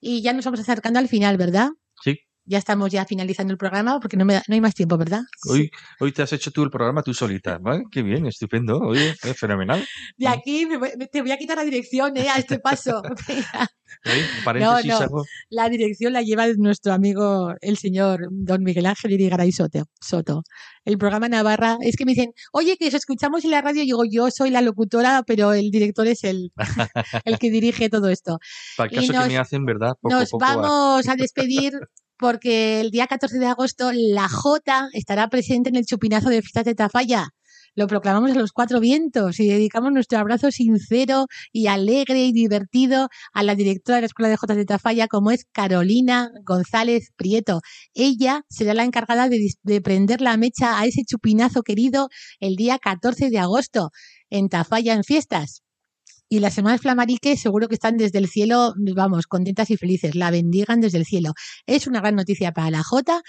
[0.00, 1.68] Y ya nos vamos acercando al final, ¿verdad?
[2.02, 5.22] Sí ya estamos ya finalizando el programa porque no, me no hay más tiempo, ¿verdad?
[5.48, 7.84] Hoy, hoy te has hecho tú el programa tú solita, ¿vale?
[7.90, 9.84] Qué bien, estupendo, oye, es fenomenal.
[10.16, 10.66] De aquí
[11.10, 12.28] te voy a quitar la dirección, ¿eh?
[12.28, 13.02] A este paso.
[14.60, 19.84] no, no, la dirección la lleva nuestro amigo, el señor don Miguel Ángel Irigaray Soto.
[20.00, 20.42] Soto.
[20.84, 23.86] El programa Navarra, es que me dicen, oye, que os escuchamos en la radio, y
[23.86, 26.52] digo, yo soy la locutora, pero el director es el,
[27.24, 28.38] el que dirige todo esto.
[28.76, 29.94] Para el caso que me hacen, ¿verdad?
[30.02, 31.72] nos vamos a despedir
[32.24, 36.64] porque el día 14 de agosto la J estará presente en el chupinazo de fiestas
[36.64, 37.28] de Tafalla.
[37.74, 43.10] Lo proclamamos a los cuatro vientos y dedicamos nuestro abrazo sincero y alegre y divertido
[43.34, 47.60] a la directora de la Escuela de J de Tafalla, como es Carolina González Prieto.
[47.92, 52.08] Ella será la encargada de, de prender la mecha a ese chupinazo querido
[52.40, 53.90] el día 14 de agosto
[54.30, 55.63] en Tafalla en fiestas.
[56.34, 60.32] Y las semanas flamariques seguro que están desde el cielo, vamos, contentas y felices, la
[60.32, 61.32] bendigan desde el cielo.
[61.64, 63.22] Es una gran noticia para la Jota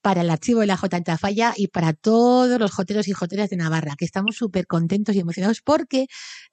[0.00, 3.50] para el archivo de la J en Tafalla y para todos los joteros y joteras
[3.50, 6.06] de Navarra, que estamos súper contentos y emocionados porque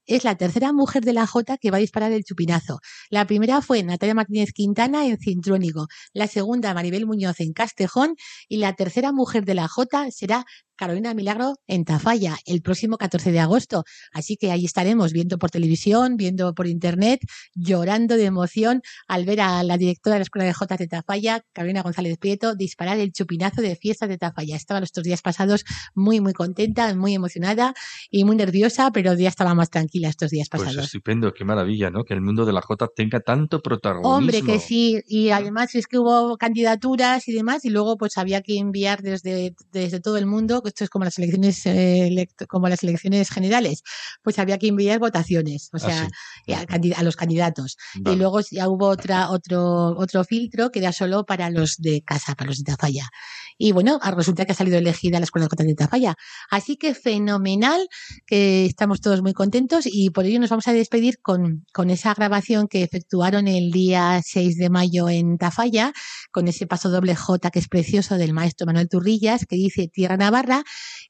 [0.05, 2.79] es la tercera mujer de la J que va a disparar el chupinazo.
[3.09, 8.15] La primera fue Natalia Martínez Quintana en Cintrónigo, la segunda Maribel Muñoz en Castejón
[8.49, 13.31] y la tercera mujer de la J será Carolina Milagro en Tafalla el próximo 14
[13.31, 13.83] de agosto.
[14.11, 17.21] Así que ahí estaremos viendo por televisión, viendo por internet,
[17.53, 21.41] llorando de emoción al ver a la directora de la Escuela de J de Tafalla,
[21.53, 24.55] Carolina González Prieto, disparar el chupinazo de fiesta de Tafalla.
[24.55, 27.73] Estaba los días pasados muy, muy contenta, muy emocionada
[28.09, 30.77] y muy nerviosa, pero ya estaba más tranquila estos días pues pasados.
[30.77, 32.03] Pues estupendo, qué maravilla, ¿no?
[32.03, 34.15] Que el mundo de la J tenga tanto protagonismo.
[34.15, 35.01] Hombre, que sí.
[35.07, 39.53] Y además es que hubo candidaturas y demás y luego pues había que enviar desde,
[39.71, 43.83] desde todo el mundo esto es como las elecciones eh, como las elecciones generales,
[44.21, 46.07] pues había que enviar votaciones, o sea,
[46.53, 47.77] ah, a, los candidatos.
[47.95, 52.35] Y luego ya hubo otra, otro, otro filtro que era solo para los de casa,
[52.35, 53.09] para los de Tafalla.
[53.57, 56.15] Y bueno, resulta que ha salido elegida la Escuela de Cotas de Tafalla.
[56.49, 57.87] Así que fenomenal,
[58.25, 62.13] que estamos todos muy contentos y por ello nos vamos a despedir con, con esa
[62.13, 65.93] grabación que efectuaron el día 6 de mayo en Tafalla,
[66.31, 70.17] con ese paso doble J que es precioso del maestro Manuel Turrillas, que dice Tierra
[70.17, 70.63] Navarra,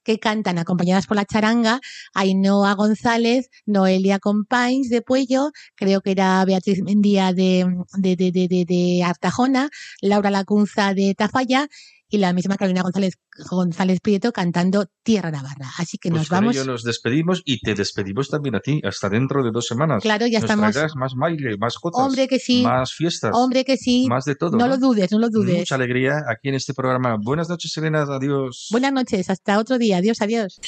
[0.04, 1.80] que cantan acompañadas por la charanga
[2.14, 7.66] Ainhoa González, Noelia Compains de Puello, creo que era Beatriz Mendía de,
[7.98, 9.70] de, de, de, de Artajona,
[10.02, 11.68] Laura Lacunza de Tafalla
[12.10, 13.18] y la misma Carolina González,
[13.50, 15.72] González Prieto cantando Tierra Navarra.
[15.78, 16.66] Así que pues nos vamos.
[16.66, 20.04] nos despedimos y te despedimos también a ti, hasta dentro de dos semanas.
[20.04, 20.76] Claro, ya estamos.
[20.96, 22.02] más baile, más cotas.
[22.02, 22.64] Hombre que sí.
[22.64, 23.32] Más fiestas.
[23.34, 24.08] Hombre que sí.
[24.08, 24.58] Más de todo.
[24.58, 25.60] No, lo dudes, no lo dudes.
[25.60, 27.18] Mucha alegría aquí en este programa.
[27.22, 28.04] Buenas noches, Elena.
[28.04, 28.68] Adiós.
[28.72, 29.98] Buenas noches, hasta otro día.
[29.98, 30.60] Adiós, adiós.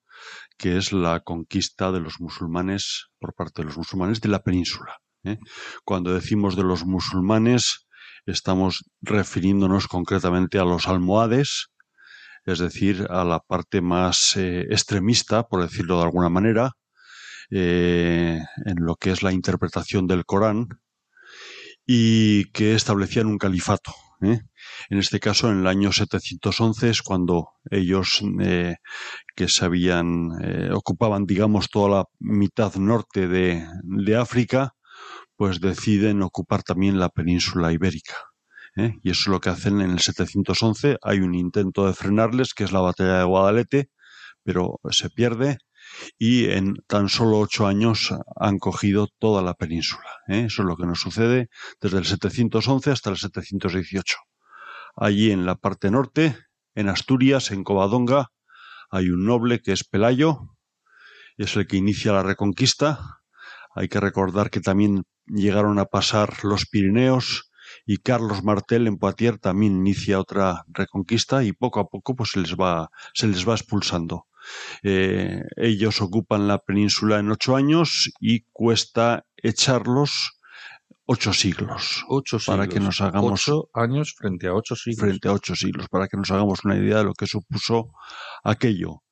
[0.57, 4.97] que es la conquista de los musulmanes por parte de los musulmanes de la península.
[5.23, 5.37] ¿eh?
[5.85, 7.87] Cuando decimos de los musulmanes,
[8.25, 11.70] estamos refiriéndonos concretamente a los almohades,
[12.45, 16.71] es decir, a la parte más eh, extremista, por decirlo de alguna manera,
[17.49, 20.67] eh, en lo que es la interpretación del Corán
[21.85, 23.93] y que establecían un califato.
[24.21, 24.41] ¿eh?
[24.89, 28.21] En este caso, en el año 711 es cuando ellos
[29.35, 30.29] que se habían
[30.73, 34.73] ocupaban, digamos, toda la mitad norte de, de África,
[35.35, 38.30] pues deciden ocupar también la península ibérica.
[38.75, 38.95] ¿Eh?
[39.03, 40.97] y eso es lo que hacen en el 711.
[41.01, 43.89] Hay un intento de frenarles, que es la batalla de Guadalete,
[44.43, 45.57] pero se pierde
[46.17, 50.09] y en tan solo ocho años han cogido toda la península.
[50.27, 50.45] ¿eh?
[50.45, 51.49] Eso es lo que nos sucede
[51.79, 54.17] desde el 711 hasta el 718.
[54.95, 56.37] Allí en la parte norte,
[56.75, 58.31] en Asturias, en Covadonga,
[58.89, 60.57] hay un noble que es Pelayo,
[61.37, 63.21] es el que inicia la reconquista.
[63.73, 67.50] Hay que recordar que también llegaron a pasar los Pirineos
[67.85, 72.39] y Carlos Martel en Poitiers también inicia otra reconquista y poco a poco pues se
[72.39, 74.27] les va, se les va expulsando.
[74.83, 80.31] Eh, ellos ocupan la península en ocho años y cuesta echarlos
[81.05, 82.05] ocho siglos.
[82.07, 82.57] Ocho siglos.
[82.57, 83.47] Para que nos hagamos.
[83.47, 85.01] Ocho años frente a ocho siglos.
[85.01, 87.93] Frente a ocho siglos, para que nos hagamos una idea de lo que supuso
[88.43, 89.03] aquello.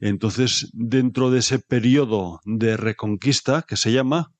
[0.00, 4.32] Entonces, dentro de ese periodo de reconquista que se llama.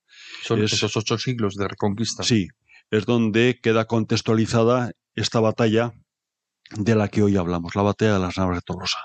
[0.42, 2.22] Son esos ocho siglos de reconquista.
[2.22, 2.48] Sí,
[2.90, 5.92] es donde queda contextualizada esta batalla
[6.76, 8.98] de la que hoy hablamos, la batalla de las naves de Tolosa.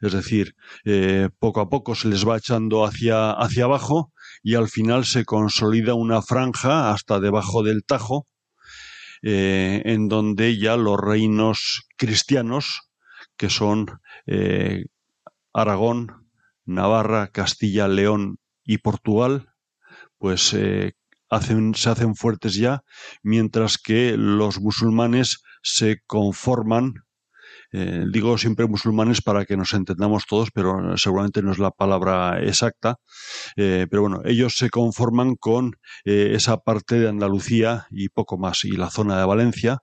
[0.00, 0.54] Es decir,
[0.84, 4.12] eh, poco a poco se les va echando hacia, hacia abajo
[4.42, 8.26] y al final se consolida una franja hasta debajo del Tajo,
[9.22, 12.90] eh, en donde ya los reinos cristianos,
[13.36, 14.86] que son eh,
[15.52, 16.28] Aragón,
[16.64, 19.52] Navarra, Castilla, León y Portugal,
[20.18, 20.56] pues
[21.28, 22.82] hacen, se hacen fuertes ya,
[23.22, 27.06] mientras que los musulmanes se conforman
[27.72, 32.40] eh, digo siempre musulmanes para que nos entendamos todos, pero seguramente no es la palabra
[32.42, 32.96] exacta.
[33.56, 38.64] Eh, pero bueno, ellos se conforman con eh, esa parte de Andalucía y poco más,
[38.64, 39.78] y la zona de Valencia,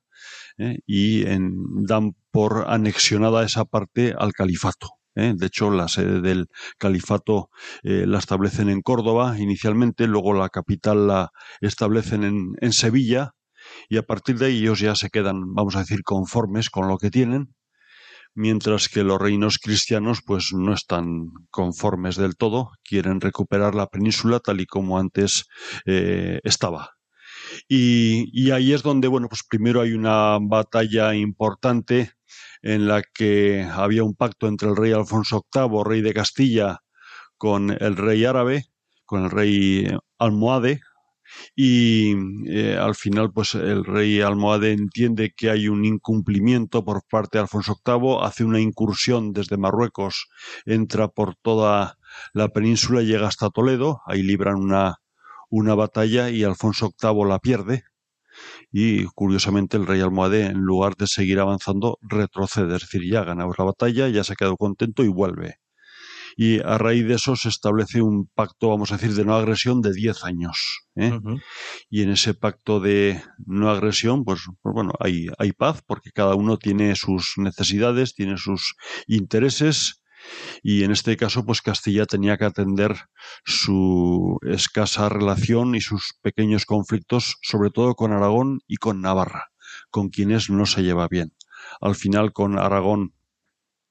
[0.86, 5.03] y dan por anexionada esa parte al califato.
[5.16, 6.48] De hecho, la sede del
[6.78, 7.50] califato
[7.84, 13.34] la establecen en Córdoba inicialmente, luego la capital la establecen en, en Sevilla,
[13.90, 16.98] y a partir de ahí ellos ya se quedan, vamos a decir, conformes con lo
[16.98, 17.54] que tienen,
[18.36, 24.40] mientras que los reinos cristianos pues no están conformes del todo, quieren recuperar la península
[24.40, 25.46] tal y como antes
[25.86, 26.92] eh, estaba.
[27.68, 32.14] Y, y, ahí es donde, bueno, pues primero hay una batalla importante
[32.64, 36.80] en la que había un pacto entre el rey Alfonso VIII, rey de Castilla,
[37.38, 38.66] con el rey árabe,
[39.06, 39.88] con el rey
[40.18, 40.80] almohade,
[41.56, 42.16] y
[42.48, 47.42] eh, al final pues el rey almohade entiende que hay un incumplimiento por parte de
[47.42, 50.30] Alfonso VIII, hace una incursión desde Marruecos,
[50.66, 51.98] entra por toda
[52.34, 55.02] la península, llega hasta Toledo, ahí libran una,
[55.50, 57.84] una batalla y Alfonso VIII la pierde
[58.72, 63.58] y curiosamente el rey almohade en lugar de seguir avanzando retrocede, es decir, ya ganamos
[63.58, 65.60] la batalla, ya se ha quedado contento y vuelve
[66.36, 69.82] y a raíz de eso se establece un pacto, vamos a decir, de no agresión
[69.82, 70.88] de 10 años.
[70.96, 71.20] ¿eh?
[71.90, 76.36] Y en ese pacto de no agresión, pues, pues, bueno, hay, hay paz porque cada
[76.36, 78.76] uno tiene sus necesidades, tiene sus
[79.08, 80.03] intereses.
[80.62, 82.96] Y en este caso, pues Castilla tenía que atender
[83.46, 89.52] su escasa relación y sus pequeños conflictos, sobre todo con Aragón y con Navarra,
[89.90, 91.34] con quienes no se lleva bien.
[91.82, 93.14] Al final, con Aragón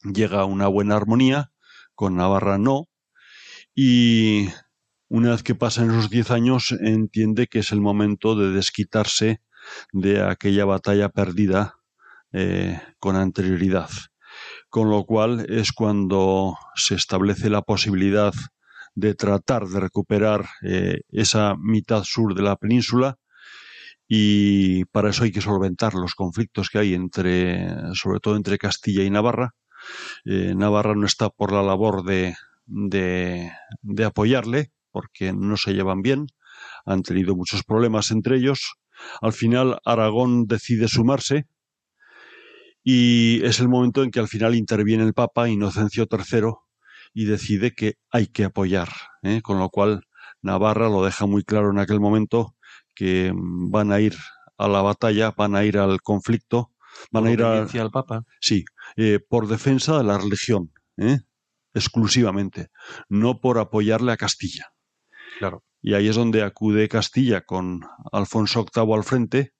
[0.03, 1.53] llega una buena armonía,
[1.95, 2.89] con Navarra no,
[3.75, 4.49] y
[5.09, 9.41] una vez que pasan esos diez años entiende que es el momento de desquitarse
[9.93, 11.77] de aquella batalla perdida
[12.33, 13.91] eh, con anterioridad.
[14.73, 18.33] Con lo cual es cuando se establece la posibilidad
[18.95, 23.19] de tratar de recuperar eh, esa mitad sur de la península
[24.09, 29.03] y para eso hay que solventar los conflictos que hay entre, sobre todo entre Castilla
[29.03, 29.55] y Navarra,
[30.25, 36.29] eh, Navarra no está por la labor de, de, apoyarle, porque no se llevan bien,
[36.87, 38.77] han tenido muchos problemas entre ellos.
[39.21, 41.47] Al final Aragón decide sumarse
[42.83, 46.53] y es el momento en que al final interviene el Papa Inocencio III
[47.15, 48.89] y decide que hay que apoyar,
[49.23, 49.41] ¿eh?
[49.43, 50.03] con lo cual
[50.41, 52.57] Navarra lo deja muy claro en aquel momento
[52.95, 54.17] que van a ir
[54.59, 56.73] a la batalla, van a ir al conflicto
[57.11, 58.25] van a ir al Papa.
[58.41, 58.65] Sí,
[58.97, 61.19] eh, por defensa de la religión, ¿eh?
[61.75, 62.69] exclusivamente,
[63.09, 64.73] no por apoyarle a Castilla.
[65.39, 65.65] Claro.
[65.81, 67.81] Y ahí es donde acude Castilla con
[68.13, 69.53] Alfonso VIII al frente,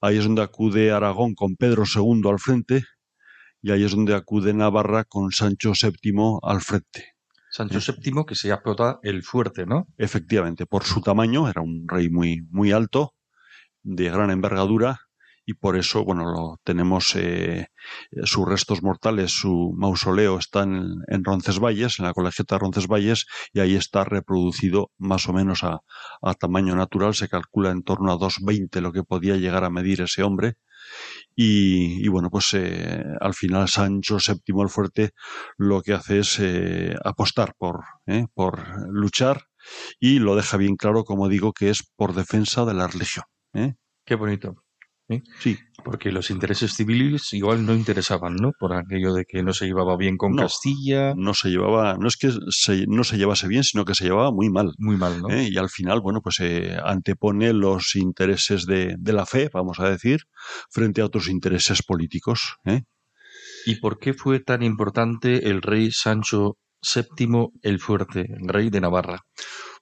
[0.00, 2.84] ahí es donde acude Aragón con Pedro II al frente,
[3.60, 7.14] y ahí es donde acude Navarra con Sancho VII al frente.
[7.50, 9.88] Sancho VII que se apoda el fuerte, ¿no?
[9.96, 13.14] Efectivamente, por su tamaño, era un rey muy, muy alto,
[13.82, 15.07] de gran envergadura,
[15.48, 17.68] y por eso, bueno, lo, tenemos eh,
[18.24, 23.24] sus restos mortales, su mausoleo está en, Roncesvalles, en la colegiata de Roncesvalles,
[23.54, 25.80] y ahí está reproducido más o menos a,
[26.38, 30.22] tamaño natural, se calcula en torno a 2,20 lo que podía llegar a medir ese
[30.22, 30.56] hombre.
[31.34, 35.12] Y, bueno, pues eh, al final Sancho VII el Fuerte
[35.56, 37.84] lo que hace es eh, apostar por,
[38.34, 39.44] por luchar
[39.98, 43.24] y lo deja bien claro, como digo, que es por defensa de la religión.
[44.04, 44.67] Qué bonito.
[45.08, 45.22] ¿Eh?
[45.40, 45.58] Sí.
[45.84, 48.52] Porque los intereses civiles igual no interesaban, ¿no?
[48.58, 51.14] Por aquello de que no se llevaba bien con Castilla.
[51.16, 52.32] No se llevaba, no es que
[52.88, 54.72] no se llevase bien, sino que se llevaba muy mal.
[54.78, 55.30] Muy mal, ¿no?
[55.30, 55.48] ¿Eh?
[55.50, 59.78] Y al final, bueno, pues se eh, antepone los intereses de, de, la fe, vamos
[59.80, 60.22] a decir,
[60.70, 62.56] frente a otros intereses políticos.
[62.64, 62.82] ¿eh?
[63.66, 68.80] ¿Y por qué fue tan importante el rey Sancho VII el Fuerte, el rey de
[68.80, 69.20] Navarra?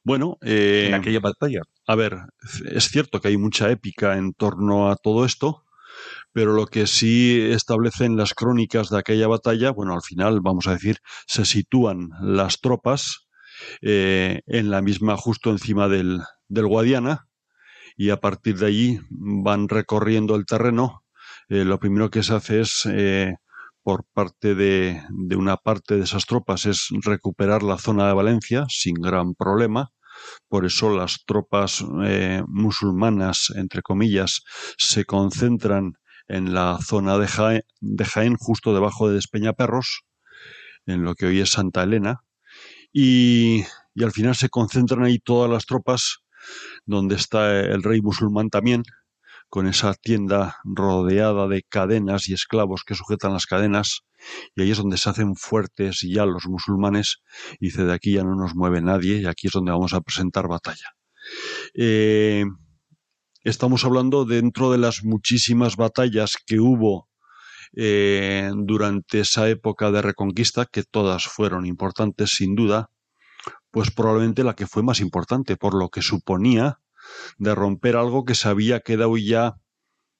[0.06, 1.62] Bueno, en aquella batalla.
[1.84, 2.16] A ver,
[2.70, 5.64] es cierto que hay mucha épica en torno a todo esto,
[6.32, 10.74] pero lo que sí establecen las crónicas de aquella batalla, bueno, al final, vamos a
[10.74, 13.26] decir, se sitúan las tropas
[13.82, 17.26] eh, en la misma, justo encima del, del, Guadiana,
[17.96, 21.02] y a partir de allí van recorriendo el terreno.
[21.48, 23.34] Eh, lo primero que se hace es, eh,
[23.82, 28.66] por parte de, de una parte de esas tropas, es recuperar la zona de Valencia
[28.68, 29.90] sin gran problema
[30.48, 34.42] por eso las tropas eh, musulmanas, entre comillas,
[34.76, 35.94] se concentran
[36.28, 40.02] en la zona de Jaén, justo debajo de Despeñaperros,
[40.86, 42.20] en lo que hoy es Santa Elena,
[42.92, 43.64] y,
[43.94, 46.18] y al final se concentran ahí todas las tropas,
[46.84, 48.82] donde está el rey musulmán también,
[49.48, 54.00] con esa tienda rodeada de cadenas y esclavos que sujetan las cadenas,
[54.54, 57.22] y ahí es donde se hacen fuertes ya los musulmanes,
[57.60, 60.00] y dice, de aquí ya no nos mueve nadie, y aquí es donde vamos a
[60.00, 60.94] presentar batalla.
[61.74, 62.44] Eh,
[63.44, 67.08] estamos hablando dentro de las muchísimas batallas que hubo
[67.74, 72.90] eh, durante esa época de reconquista, que todas fueron importantes sin duda,
[73.70, 76.80] pues probablemente la que fue más importante, por lo que suponía
[77.38, 79.54] de romper algo que se había quedado ya,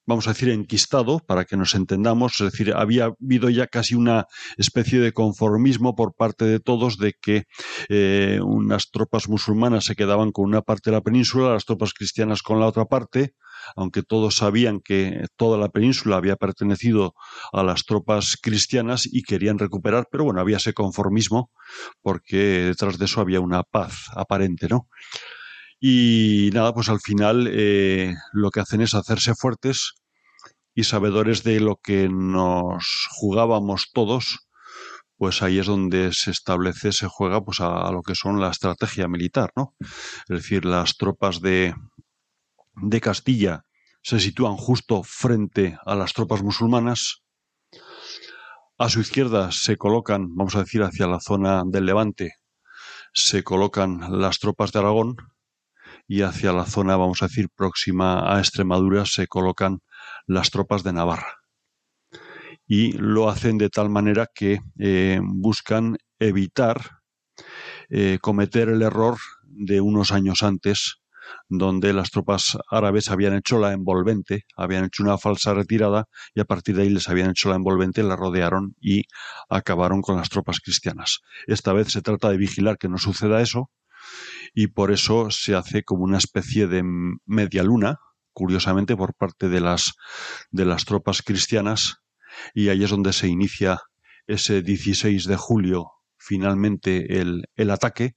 [0.05, 4.25] vamos a decir, enquistado, para que nos entendamos, es decir, había habido ya casi una
[4.57, 7.43] especie de conformismo por parte de todos de que
[7.89, 12.41] eh, unas tropas musulmanas se quedaban con una parte de la península, las tropas cristianas
[12.41, 13.33] con la otra parte,
[13.75, 17.13] aunque todos sabían que toda la península había pertenecido
[17.51, 21.51] a las tropas cristianas y querían recuperar, pero bueno, había ese conformismo
[22.01, 24.87] porque detrás de eso había una paz aparente, ¿no?
[25.79, 29.93] Y nada, pues al final eh, lo que hacen es hacerse fuertes
[30.73, 34.47] y sabedores de lo que nos jugábamos todos,
[35.17, 39.07] pues ahí es donde se establece, se juega pues a, lo que son la estrategia
[39.07, 39.75] militar, ¿no?
[39.79, 41.75] Es decir, las tropas de,
[42.75, 43.65] de Castilla
[44.03, 47.23] se sitúan justo frente a las tropas musulmanas.
[48.77, 52.35] A su izquierda se colocan, vamos a decir, hacia la zona del Levante,
[53.13, 55.15] se colocan las tropas de Aragón
[56.07, 59.79] y hacia la zona, vamos a decir, próxima a Extremadura se colocan
[60.25, 61.41] las tropas de Navarra.
[62.65, 67.01] Y lo hacen de tal manera que eh, buscan evitar
[67.89, 70.97] eh, cometer el error de unos años antes,
[71.49, 76.45] donde las tropas árabes habían hecho la envolvente, habían hecho una falsa retirada y a
[76.45, 79.03] partir de ahí les habían hecho la envolvente, la rodearon y
[79.49, 81.19] acabaron con las tropas cristianas.
[81.45, 83.69] Esta vez se trata de vigilar que no suceda eso
[84.53, 86.83] y por eso se hace como una especie de
[87.25, 87.99] media luna,
[88.33, 89.93] curiosamente por parte de las,
[90.51, 91.97] de las tropas cristianas,
[92.53, 93.81] y ahí es donde se inicia
[94.27, 98.15] ese 16 de julio finalmente el, el ataque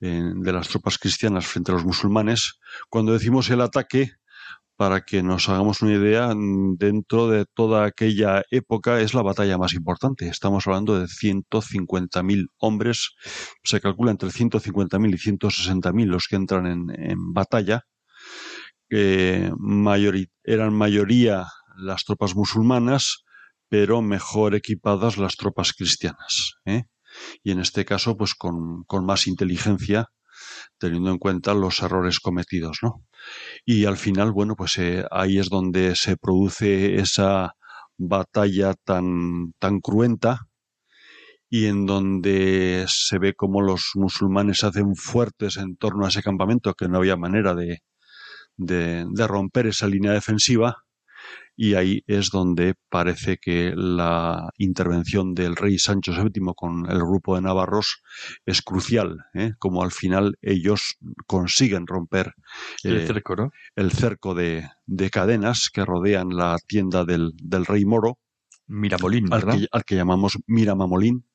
[0.00, 2.60] de las tropas cristianas frente a los musulmanes.
[2.88, 4.12] Cuando decimos el ataque,
[4.78, 9.74] para que nos hagamos una idea, dentro de toda aquella época es la batalla más
[9.74, 10.28] importante.
[10.28, 13.16] Estamos hablando de 150.000 hombres,
[13.64, 17.86] se calcula entre 150.000 y 160.000 los que entran en, batalla,
[18.88, 19.50] que
[20.44, 23.24] eran mayoría las tropas musulmanas,
[23.68, 26.52] pero mejor equipadas las tropas cristianas.
[26.66, 26.84] ¿eh?
[27.42, 30.06] Y en este caso, pues con, con más inteligencia,
[30.78, 33.04] teniendo en cuenta los errores cometidos, ¿no?
[33.64, 37.54] Y al final, bueno, pues eh, ahí es donde se produce esa
[37.96, 40.46] batalla tan, tan cruenta
[41.50, 46.74] y en donde se ve como los musulmanes hacen fuertes en torno a ese campamento,
[46.74, 47.78] que no había manera de,
[48.56, 50.84] de romper esa línea defensiva
[51.60, 57.34] y ahí es donde parece que la intervención del rey Sancho VII con el grupo
[57.34, 58.00] de navarros
[58.46, 59.54] es crucial, ¿eh?
[59.58, 62.34] como al final ellos consiguen romper
[62.84, 64.70] el eh, cerco, el cerco de,
[65.10, 67.32] cadenas que rodean la tienda del,
[67.66, 68.20] rey moro,
[68.68, 71.26] Miramolín, al que, al que, llamamos Miramamolín,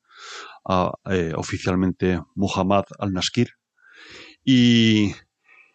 [1.10, 3.50] eh, oficialmente Muhammad al-Naskir.
[4.42, 5.12] Y,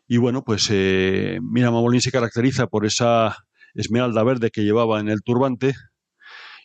[0.07, 3.35] y, bueno, pues Miramamolín se caracteriza por esa
[3.75, 5.75] esmeralda verde que llevaba en el turbante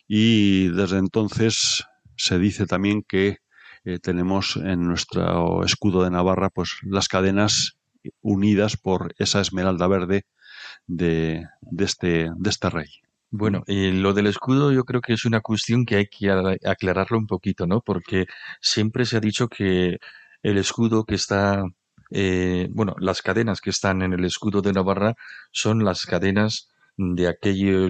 [0.07, 1.85] y desde entonces
[2.15, 3.39] se dice también que
[3.83, 7.77] eh, tenemos en nuestro escudo de Navarra pues las cadenas
[8.21, 10.25] unidas por esa esmeralda verde
[10.87, 11.45] de,
[11.79, 12.87] este, de este rey.
[13.31, 17.17] Bueno, y lo del escudo yo creo que es una cuestión que hay que aclararlo
[17.17, 17.81] un poquito, ¿no?
[17.81, 18.27] Porque
[18.61, 19.97] siempre se ha dicho que
[20.41, 21.63] el escudo que está,
[22.11, 25.15] eh, bueno, las cadenas que están en el escudo de Navarra
[25.51, 27.87] son las cadenas de aquello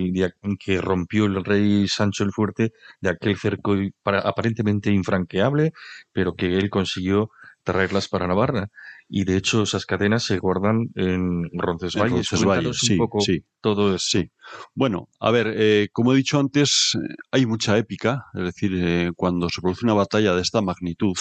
[0.60, 5.74] que rompió el rey Sancho el Fuerte, de aquel cerco aparentemente infranqueable,
[6.12, 7.30] pero que él consiguió
[7.64, 8.70] traerlas para Navarra.
[9.08, 12.12] Y de hecho esas cadenas se guardan en Roncesvalles.
[12.12, 13.46] En Roncesvalles, sí, sí.
[13.62, 14.06] Todo eso.
[14.08, 14.32] Sí.
[14.74, 16.98] Bueno, a ver, eh, como he dicho antes,
[17.32, 21.18] hay mucha épica, es decir, eh, cuando se produce una batalla de esta magnitud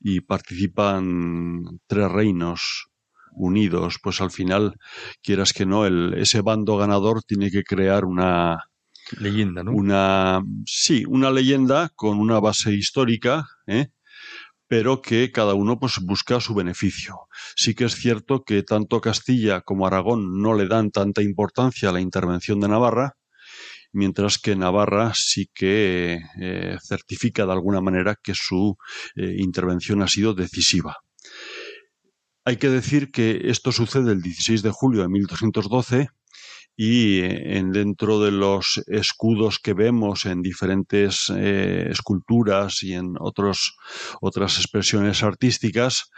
[0.00, 2.88] y participan tres reinos
[3.34, 4.76] unidos, pues al final,
[5.22, 8.64] quieras que no, el, ese bando ganador tiene que crear una
[9.18, 9.72] leyenda, ¿no?
[9.72, 13.88] Una, sí, una leyenda con una base histórica, ¿eh?
[14.66, 17.28] pero que cada uno pues busca su beneficio.
[17.54, 21.92] Sí que es cierto que tanto Castilla como Aragón no le dan tanta importancia a
[21.92, 23.16] la intervención de Navarra,
[23.92, 28.76] mientras que Navarra sí que eh, certifica de alguna manera que su
[29.16, 31.03] eh, intervención ha sido decisiva.
[32.44, 36.08] Hay que decir que esto sucede el 16 de julio de 1212
[36.76, 43.14] y eh, en dentro de los escudos que vemos en diferentes eh, esculturas y en
[43.18, 43.76] otros,
[44.20, 46.10] otras expresiones artísticas,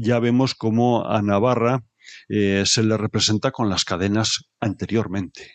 [0.00, 1.84] ya vemos cómo a Navarra
[2.28, 5.52] eh, se le representa con las cadenas anteriormente.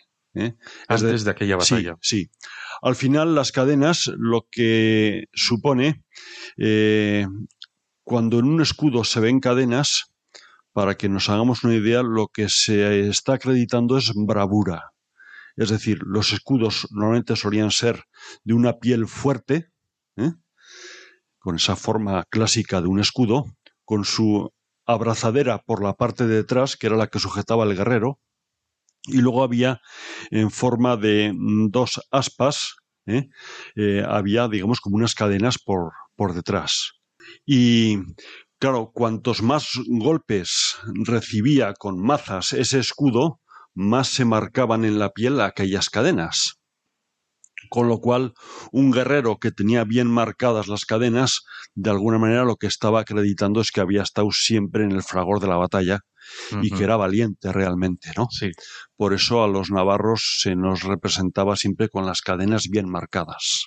[0.86, 1.96] Antes de, aquella batalla.
[2.00, 2.30] Sí, sí,
[2.82, 6.04] Al final, las cadenas lo que supone
[8.04, 10.10] cuando en un escudo se ven cadenas,
[10.72, 14.92] para que nos hagamos una idea, lo que se está acreditando es bravura.
[15.56, 18.04] Es decir, los escudos normalmente solían ser
[18.44, 19.70] de una piel fuerte,
[20.16, 20.32] ¿eh?
[21.38, 23.44] con esa forma clásica de un escudo,
[23.84, 24.52] con su
[24.86, 28.20] abrazadera por la parte de detrás, que era la que sujetaba al guerrero,
[29.06, 29.80] y luego había
[30.30, 31.32] en forma de
[31.70, 32.76] dos aspas,
[33.06, 33.28] ¿eh?
[33.74, 36.99] Eh, había, digamos, como unas cadenas por detrás.
[37.44, 37.98] Y
[38.58, 43.40] claro, cuantos más golpes recibía con mazas ese escudo,
[43.74, 46.56] más se marcaban en la piel aquellas cadenas.
[47.68, 48.32] Con lo cual,
[48.72, 51.42] un guerrero que tenía bien marcadas las cadenas,
[51.74, 55.40] de alguna manera lo que estaba acreditando es que había estado siempre en el fragor
[55.40, 56.00] de la batalla
[56.62, 58.28] y que era valiente realmente, ¿no?
[58.30, 58.50] Sí.
[58.96, 63.66] Por eso a los navarros se nos representaba siempre con las cadenas bien marcadas.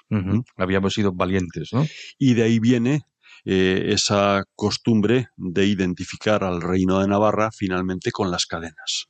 [0.57, 1.85] Habíamos sido valientes, ¿no?
[2.17, 3.01] Y de ahí viene
[3.45, 9.07] eh, esa costumbre de identificar al reino de Navarra finalmente con las cadenas.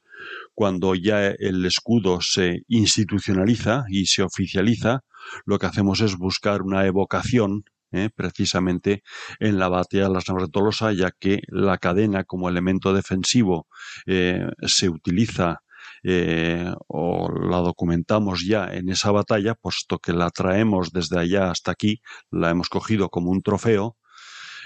[0.56, 5.02] Cuando ya el escudo se institucionaliza y se oficializa,
[5.46, 9.04] lo que hacemos es buscar una evocación eh, precisamente
[9.40, 13.68] en la batalla de las Navas de Tolosa, ya que la cadena como elemento defensivo
[14.08, 15.60] eh, se utiliza
[16.88, 22.02] o la documentamos ya en esa batalla, puesto que la traemos desde allá hasta aquí,
[22.30, 23.96] la hemos cogido como un trofeo,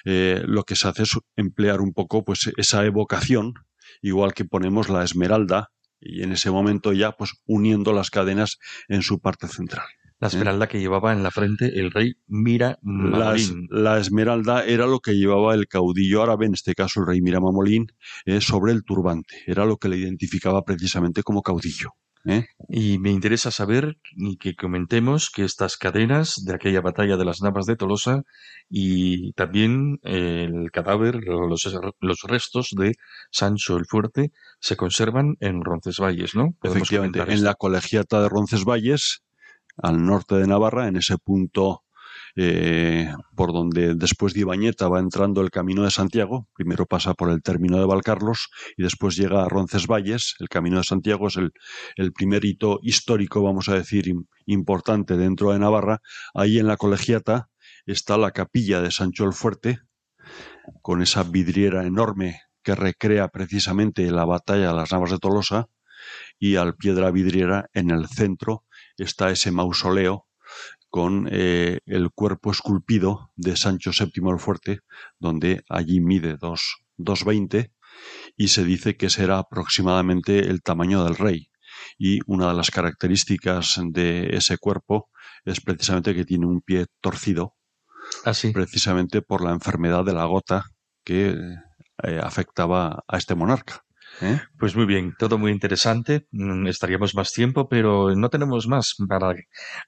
[0.09, 3.55] eh, lo que se hace es emplear un poco pues esa evocación,
[4.01, 9.01] igual que ponemos la esmeralda, y en ese momento ya pues uniendo las cadenas en
[9.01, 9.85] su parte central.
[10.19, 10.31] La ¿Eh?
[10.31, 13.67] esmeralda que llevaba en la frente el rey Mira Mamolín.
[13.69, 17.41] La, esmeralda era lo que llevaba el caudillo árabe, en este caso el rey Mira
[17.41, 17.87] Mamolín,
[18.23, 19.43] eh, sobre el turbante.
[19.45, 21.95] Era lo que le identificaba precisamente como caudillo.
[22.27, 22.47] ¿Eh?
[22.67, 27.41] Y me interesa saber y que comentemos que estas cadenas de aquella batalla de las
[27.41, 28.23] Navas de Tolosa
[28.69, 31.67] y también el cadáver, los,
[31.99, 32.93] los restos de
[33.31, 36.55] Sancho el Fuerte se conservan en Roncesvalles, ¿no?
[36.61, 39.23] Efectivamente, en la colegiata de Roncesvalles,
[39.77, 41.83] al norte de Navarra, en ese punto
[42.39, 46.47] eh, por donde después de Ibañeta va entrando el Camino de Santiago.
[46.53, 50.35] Primero pasa por el término de Valcarlos y después llega a Roncesvalles.
[50.39, 54.13] El Camino de Santiago es el, primer hito histórico, vamos a decir,
[54.45, 56.01] importante dentro de Navarra.
[56.35, 57.49] Ahí en la colegiata
[57.87, 59.79] está la capilla de Sancho el Fuerte,
[60.83, 65.69] con esa vidriera enorme que recrea precisamente la batalla de las Navas de Tolosa,
[66.37, 68.63] y al pie de la vidriera, en el centro,
[68.97, 70.26] está ese mausoleo
[70.89, 74.79] con eh, el cuerpo esculpido de Sancho VII el Fuerte,
[75.19, 77.71] donde allí mide 2,20
[78.35, 81.49] y se dice que será aproximadamente el tamaño del rey.
[81.97, 85.09] Y una de las características de ese cuerpo
[85.45, 87.55] es precisamente que tiene un pie torcido,
[88.23, 88.49] Así.
[88.49, 90.63] Ah, precisamente por la enfermedad de la gota
[91.03, 91.35] que
[92.03, 93.83] eh, afectaba a este monarca.
[94.21, 94.39] ¿Eh?
[94.57, 96.27] Pues muy bien, todo muy interesante.
[96.31, 99.35] Mm, estaríamos más tiempo, pero no tenemos más para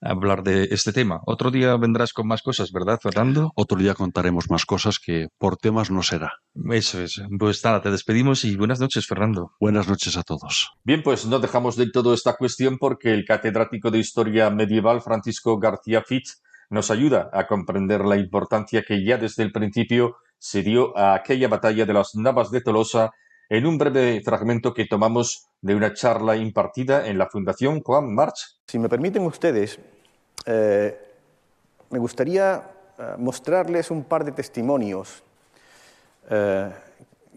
[0.01, 1.21] hablar de este tema.
[1.25, 3.51] Otro día vendrás con más cosas, ¿verdad, Fernando?
[3.55, 6.33] Otro día contaremos más cosas que por temas no será.
[6.71, 7.21] Eso es.
[7.39, 9.51] Pues nada, te despedimos y buenas noches, Fernando.
[9.59, 10.71] Buenas noches a todos.
[10.83, 15.57] Bien, pues no dejamos de todo esta cuestión porque el catedrático de Historia Medieval, Francisco
[15.57, 20.95] García Fitz, nos ayuda a comprender la importancia que ya desde el principio se dio
[20.97, 23.11] a aquella batalla de las Navas de Tolosa
[23.49, 28.59] en un breve fragmento que tomamos de una charla impartida en la Fundación Juan March.
[28.67, 29.79] Si me permiten ustedes,
[30.45, 30.97] eh,
[31.89, 32.63] me gustaría
[32.97, 35.23] eh, mostrarles un par de testimonios
[36.29, 36.69] eh,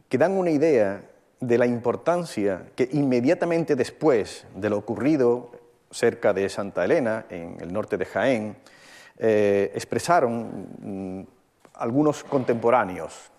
[0.08, 1.02] que dan una idea
[1.40, 5.50] de la importancia que inmediatamente después de lo ocurrido
[5.90, 8.56] cerca de Santa Elena, en el norte de Jaén,
[9.18, 11.26] expresaron mm,
[11.74, 13.31] algunos contemporáneos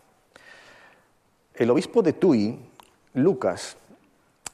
[1.56, 2.60] el obispo de Tui,
[3.14, 3.78] Lucas,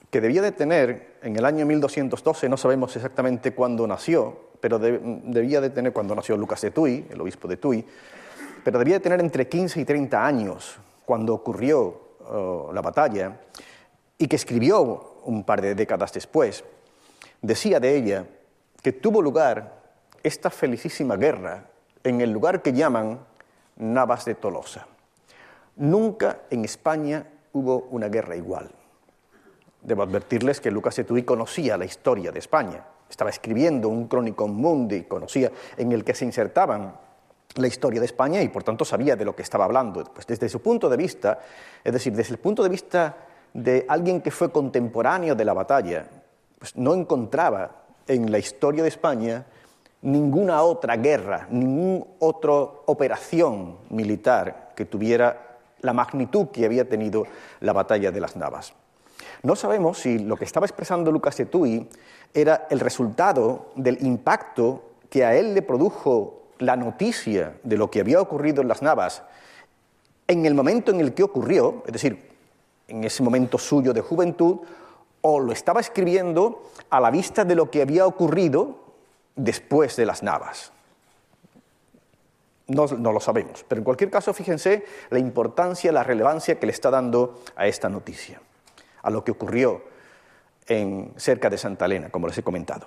[0.10, 5.62] que debía de tener en el año 1212, no sabemos exactamente cuándo nació, pero debía
[5.62, 7.86] de tener cuando nació Lucas de Tui, el obispo de Tui,
[8.64, 13.40] pero debía de tener entre 15 y 30 años cuando ocurrió oh, la batalla
[14.18, 16.64] y que escribió un par de décadas después,
[17.42, 18.26] decía de ella
[18.82, 19.80] que tuvo lugar
[20.24, 21.66] esta felicísima guerra
[22.04, 23.20] en el lugar que llaman
[23.78, 24.88] Navas de Tolosa.
[25.80, 28.70] Nunca en España hubo una guerra igual.
[29.82, 32.86] Debo advertirles que Lucas Etui conocía la historia de España.
[33.10, 36.94] Estaba escribiendo un crónico mundi, conocía en el que se insertaban
[37.56, 40.04] la historia de España y por tanto sabía de lo que estaba hablando.
[40.04, 41.40] Pues desde su punto de vista,
[41.82, 43.16] es decir, desde el punto de vista
[43.54, 46.08] de alguien que fue contemporáneo de la batalla,
[46.60, 49.46] pues no encontraba en la historia de España
[50.02, 52.52] ninguna otra guerra, ninguna otra
[52.86, 55.49] operación militar que tuviera
[55.82, 57.26] la magnitud que había tenido
[57.62, 58.74] la batalla de las Navas.
[59.44, 61.88] No sabemos si lo que estaba expresando Lucas Etui
[62.34, 68.02] era el resultado del impacto que a él le produjo la noticia de lo que
[68.02, 69.24] había ocurrido en las Navas
[70.30, 72.30] en el momento en el que ocurrió, es decir,
[72.88, 74.60] en ese momento suyo de juventud,
[75.22, 78.78] o lo estaba escribiendo a la vista de lo que había ocurrido
[79.36, 80.72] después de las Navas.
[82.70, 86.92] No, lo sabemos, pero en cualquier caso fíjense la importancia, la relevancia que le está
[86.92, 88.40] dando a esta noticia,
[89.02, 89.82] a lo que ocurrió
[90.68, 92.86] en, cerca de Santa Elena, como les he comentado.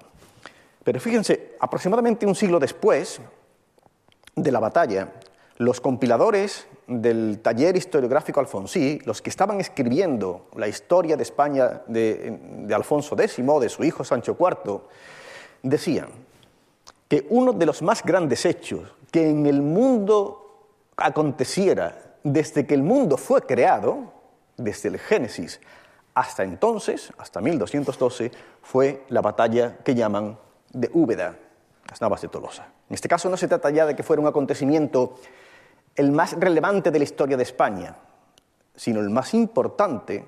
[0.84, 3.20] Pero fíjense, aproximadamente un siglo después
[4.36, 5.14] de la batalla,
[5.58, 12.38] los compiladores del taller historiográfico Alfonsí, los que estaban escribiendo la historia de España de,
[12.40, 14.80] de Alfonso X, de su hijo Sancho IV,
[15.62, 16.08] decían
[17.08, 22.82] que uno de los más grandes hechos que en el mundo aconteciera desde que el
[22.82, 24.12] mundo fue creado,
[24.56, 25.60] desde el Génesis
[26.14, 28.32] hasta entonces, hasta 1212,
[28.62, 30.38] fue la batalla que llaman
[30.72, 31.36] de Úbeda,
[31.88, 32.64] las Navas de Tolosa.
[32.88, 35.16] En este caso no se trata ya de que fuera un acontecimiento
[35.94, 37.96] el más relevante de la historia de España,
[38.74, 40.26] sino el más importante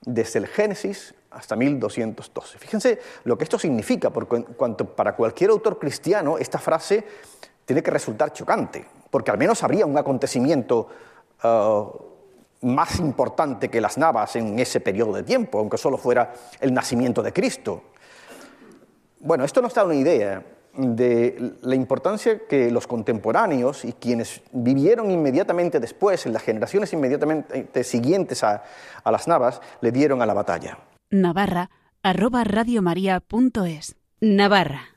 [0.00, 2.58] desde el Génesis hasta 1212.
[2.58, 4.44] Fíjense lo que esto significa, porque
[4.96, 7.04] para cualquier autor cristiano esta frase
[7.64, 10.88] tiene que resultar chocante, porque al menos habría un acontecimiento
[11.42, 11.82] eh,
[12.62, 17.22] más importante que las navas en ese periodo de tiempo, aunque solo fuera el nacimiento
[17.22, 17.82] de Cristo.
[19.20, 20.42] Bueno, esto nos da una idea
[20.74, 27.84] de la importancia que los contemporáneos y quienes vivieron inmediatamente después, en las generaciones inmediatamente
[27.84, 28.62] siguientes a,
[29.04, 30.78] las navas, le dieron a la batalla.
[31.10, 31.70] Navarra,
[32.02, 32.44] arroba
[34.20, 34.91] Navarra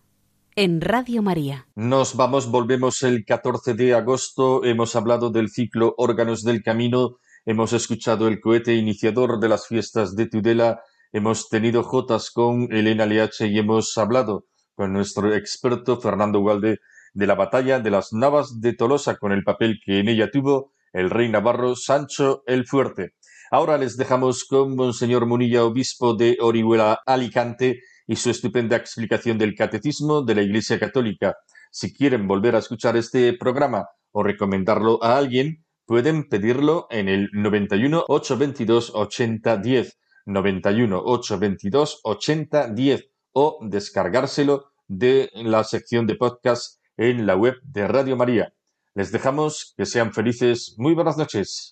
[0.55, 1.67] en Radio María.
[1.75, 4.63] Nos vamos, volvemos el 14 de agosto.
[4.63, 7.17] Hemos hablado del ciclo Órganos del Camino.
[7.45, 10.81] Hemos escuchado el cohete iniciador de las fiestas de Tudela.
[11.11, 14.45] Hemos tenido jotas con Elena Leache y hemos hablado
[14.75, 16.79] con nuestro experto Fernando Ugalde
[17.13, 20.71] de la batalla de las Navas de Tolosa con el papel que en ella tuvo
[20.93, 23.13] el rey navarro Sancho el Fuerte.
[23.51, 29.55] Ahora les dejamos con Monseñor Munilla, obispo de Orihuela, Alicante, y su estupenda explicación del
[29.55, 31.35] catecismo de la Iglesia Católica.
[31.71, 37.29] Si quieren volver a escuchar este programa o recomendarlo a alguien, pueden pedirlo en el
[37.33, 47.35] 91 822 8010, 91 822 8010 o descargárselo de la sección de podcast en la
[47.35, 48.53] web de Radio María.
[48.93, 50.75] Les dejamos que sean felices.
[50.77, 51.71] Muy buenas noches.